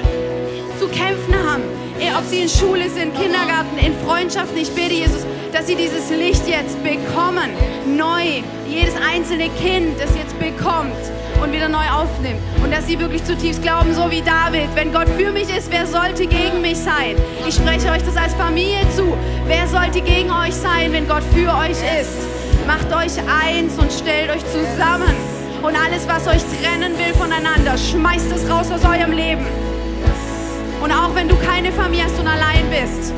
[0.79, 1.63] zu kämpfen haben,
[1.99, 5.25] eh, ob sie in Schule sind, Kindergarten, in Freundschaften, ich bete, Jesus,
[5.57, 7.49] dass sie dieses Licht jetzt bekommen.
[7.87, 8.43] Neu.
[8.69, 10.93] Jedes einzelne Kind, das jetzt bekommt
[11.41, 12.39] und wieder neu aufnimmt.
[12.63, 15.87] Und dass sie wirklich zutiefst glauben, so wie David, wenn Gott für mich ist, wer
[15.87, 17.15] sollte gegen mich sein?
[17.47, 19.17] Ich spreche euch das als Familie zu.
[19.47, 22.19] Wer sollte gegen euch sein, wenn Gott für euch ist?
[22.67, 25.15] Macht euch eins und stellt euch zusammen.
[25.63, 29.45] Und alles, was euch trennen will voneinander, schmeißt es raus aus eurem Leben.
[30.83, 33.11] Und auch wenn du keine Familie hast und allein bist,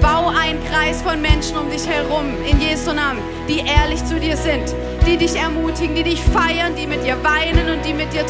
[0.00, 4.36] bau einen Kreis von Menschen um dich herum, in Jesu Namen, die ehrlich zu dir
[4.36, 4.74] sind,
[5.06, 8.24] die dich ermutigen, die dich feiern, die mit dir weinen und die mit dir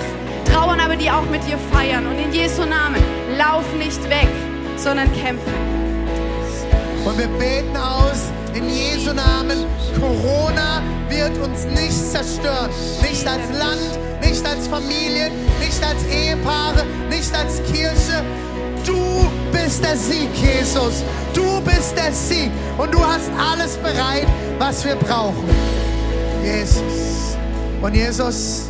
[0.53, 2.07] trauern, aber die auch mit dir feiern.
[2.07, 3.03] Und in Jesu Namen,
[3.37, 4.29] lauf nicht weg,
[4.77, 5.51] sondern kämpfe.
[7.05, 9.67] Und wir beten aus in Jesu Namen,
[10.01, 12.71] Corona wird uns nicht zerstören.
[13.03, 18.23] Nicht als Land, nicht als Familie, nicht als Ehepaare, nicht als Kirche.
[18.85, 21.05] Du bist der Sieg, Jesus.
[21.35, 22.51] Du bist der Sieg.
[22.77, 24.27] Und du hast alles bereit,
[24.59, 25.45] was wir brauchen.
[26.43, 27.37] Jesus.
[27.83, 28.69] Und Jesus,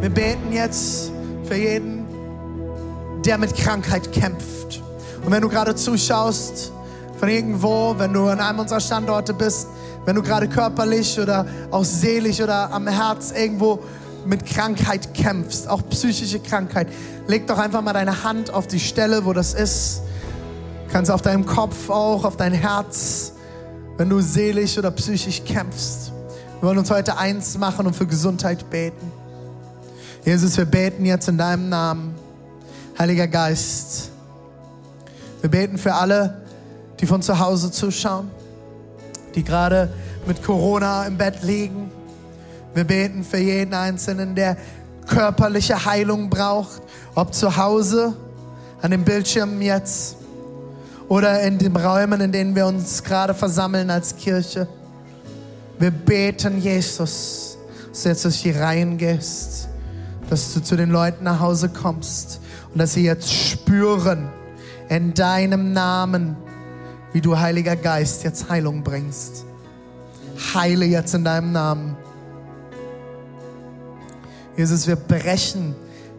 [0.00, 1.10] wir beten jetzt
[1.44, 2.06] für jeden,
[3.24, 4.82] der mit Krankheit kämpft.
[5.24, 6.72] Und wenn du gerade zuschaust,
[7.22, 9.68] von irgendwo, wenn du an einem unserer Standorte bist,
[10.04, 13.78] wenn du gerade körperlich oder auch seelisch oder am Herz irgendwo
[14.26, 16.88] mit Krankheit kämpfst, auch psychische Krankheit,
[17.26, 20.02] leg doch einfach mal deine Hand auf die Stelle, wo das ist.
[20.90, 23.32] Kannst auf deinem Kopf auch, auf dein Herz,
[23.96, 26.12] wenn du seelisch oder psychisch kämpfst.
[26.60, 29.10] Wir wollen uns heute eins machen und für Gesundheit beten.
[30.24, 32.14] Jesus, wir beten jetzt in deinem Namen.
[32.98, 34.10] Heiliger Geist,
[35.40, 36.42] wir beten für alle,
[37.00, 38.30] die von zu Hause zuschauen,
[39.34, 39.92] die gerade
[40.26, 41.90] mit Corona im Bett liegen.
[42.74, 44.56] Wir beten für jeden Einzelnen, der
[45.06, 46.82] körperliche Heilung braucht,
[47.14, 48.14] ob zu Hause,
[48.80, 50.16] an den Bildschirmen jetzt
[51.08, 54.66] oder in den Räumen, in denen wir uns gerade versammeln als Kirche.
[55.78, 57.58] Wir beten, Jesus,
[57.90, 59.68] dass du jetzt durch die Reihen gehst,
[60.30, 62.40] dass du zu den Leuten nach Hause kommst
[62.72, 64.30] und dass sie jetzt spüren
[64.88, 66.36] in deinem Namen,
[67.12, 69.44] wie du, Heiliger Geist, jetzt Heilung bringst.
[70.54, 71.96] Heile jetzt in deinem Namen.
[74.56, 75.74] Jesus, wir brechen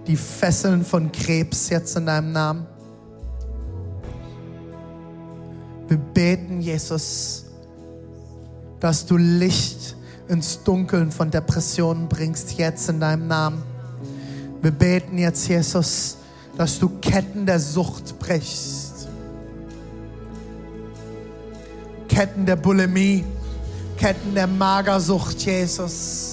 [0.08, 2.66] die Fesseln von Krebs jetzt in deinem Namen.
[5.88, 7.46] Wir beten, Jesus,
[8.80, 9.96] dass du Licht
[10.28, 13.64] ins Dunkeln von Depressionen bringst, jetzt in deinem Namen.
[14.62, 16.18] Wir beten jetzt, Jesus,
[16.58, 19.08] dass du Ketten der Sucht brichst.
[22.08, 23.24] Ketten der Bulimie,
[23.98, 26.33] Ketten der Magersucht, Jesus.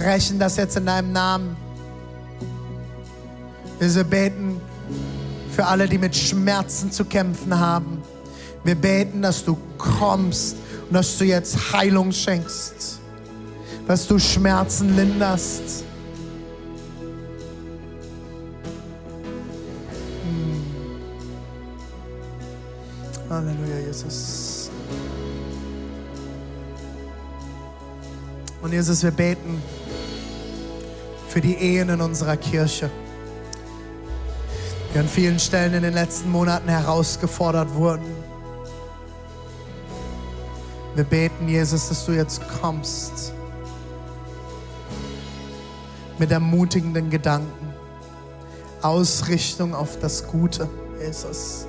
[0.00, 1.54] Brechen das jetzt in deinem Namen.
[3.78, 4.58] Wir beten
[5.50, 8.02] für alle, die mit Schmerzen zu kämpfen haben.
[8.64, 10.56] Wir beten, dass du kommst
[10.88, 12.98] und dass du jetzt Heilung schenkst,
[13.86, 15.84] dass du Schmerzen linderst.
[20.24, 20.64] Hm.
[23.28, 24.70] Halleluja, Jesus.
[28.62, 29.62] Und Jesus, wir beten
[31.30, 32.90] für die Ehen in unserer Kirche,
[34.92, 38.04] die an vielen Stellen in den letzten Monaten herausgefordert wurden.
[40.96, 43.32] Wir beten, Jesus, dass du jetzt kommst
[46.18, 47.74] mit ermutigenden Gedanken,
[48.82, 50.68] Ausrichtung auf das Gute,
[51.00, 51.68] Jesus.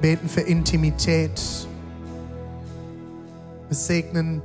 [0.00, 1.40] Wir beten für Intimität.
[3.68, 4.42] Wir segnen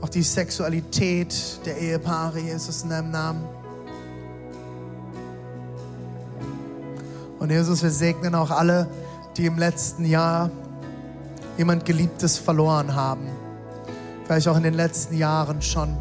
[0.00, 3.44] auch die Sexualität der Ehepaare, Jesus, in deinem Namen.
[7.38, 8.86] Und Jesus, wir segnen auch alle,
[9.36, 10.50] die im letzten Jahr
[11.56, 13.28] jemand Geliebtes verloren haben.
[14.24, 15.96] Vielleicht auch in den letzten Jahren schon.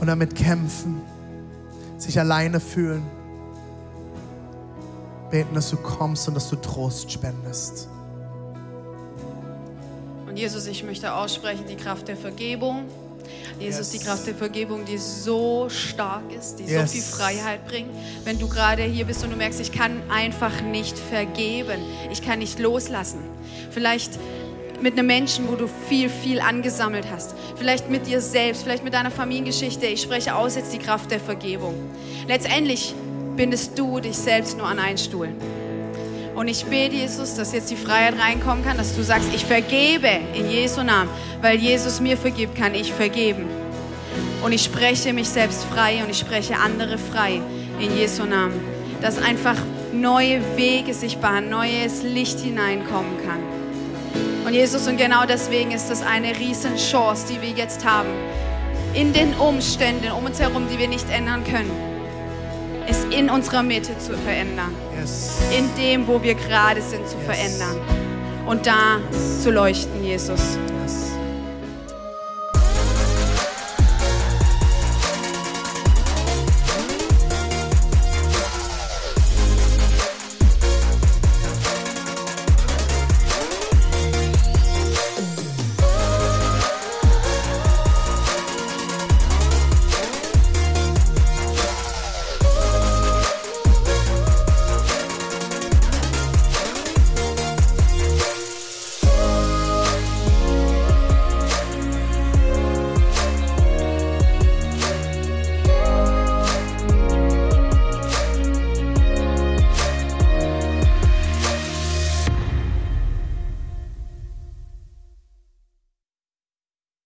[0.00, 1.00] Und damit kämpfen,
[1.98, 3.02] sich alleine fühlen.
[5.30, 7.88] Beten, dass du kommst und dass du Trost spendest.
[10.36, 12.84] Jesus, ich möchte aussprechen die Kraft der Vergebung.
[13.58, 14.00] Jesus, Yes.
[14.02, 16.92] die Kraft der Vergebung, die so stark ist, die Yes.
[16.92, 17.88] so viel Freiheit bringt.
[18.24, 21.80] Wenn du gerade hier bist und du merkst, ich kann einfach nicht vergeben,
[22.12, 23.20] ich kann nicht loslassen.
[23.70, 24.12] Vielleicht
[24.82, 27.34] mit einem Menschen, wo du viel, viel angesammelt hast.
[27.56, 29.86] Vielleicht mit dir selbst, vielleicht mit deiner Familiengeschichte.
[29.86, 31.74] Ich spreche aus jetzt die Kraft der Vergebung.
[32.28, 32.94] Letztendlich
[33.36, 35.30] bindest du dich selbst nur an einen Stuhl.
[36.36, 40.10] Und ich bete, Jesus, dass jetzt die Freiheit reinkommen kann, dass du sagst, ich vergebe
[40.34, 41.08] in Jesu Namen.
[41.40, 43.46] Weil Jesus mir vergibt, kann ich vergeben.
[44.44, 47.40] Und ich spreche mich selbst frei und ich spreche andere frei
[47.80, 48.60] in Jesu Namen.
[49.00, 49.56] Dass einfach
[49.94, 53.40] neue Wege sich bahnen, neues Licht hineinkommen kann.
[54.46, 58.10] Und Jesus, und genau deswegen ist das eine riesen Chance, die wir jetzt haben.
[58.92, 61.70] In den Umständen um uns herum, die wir nicht ändern können,
[62.88, 65.38] es in unserer Mitte zu verändern Yes.
[65.56, 67.76] in dem, wo wir gerade sind, zu verändern
[68.46, 68.98] und da
[69.42, 70.38] zu leuchten, Jesus.
[70.40, 70.75] yes.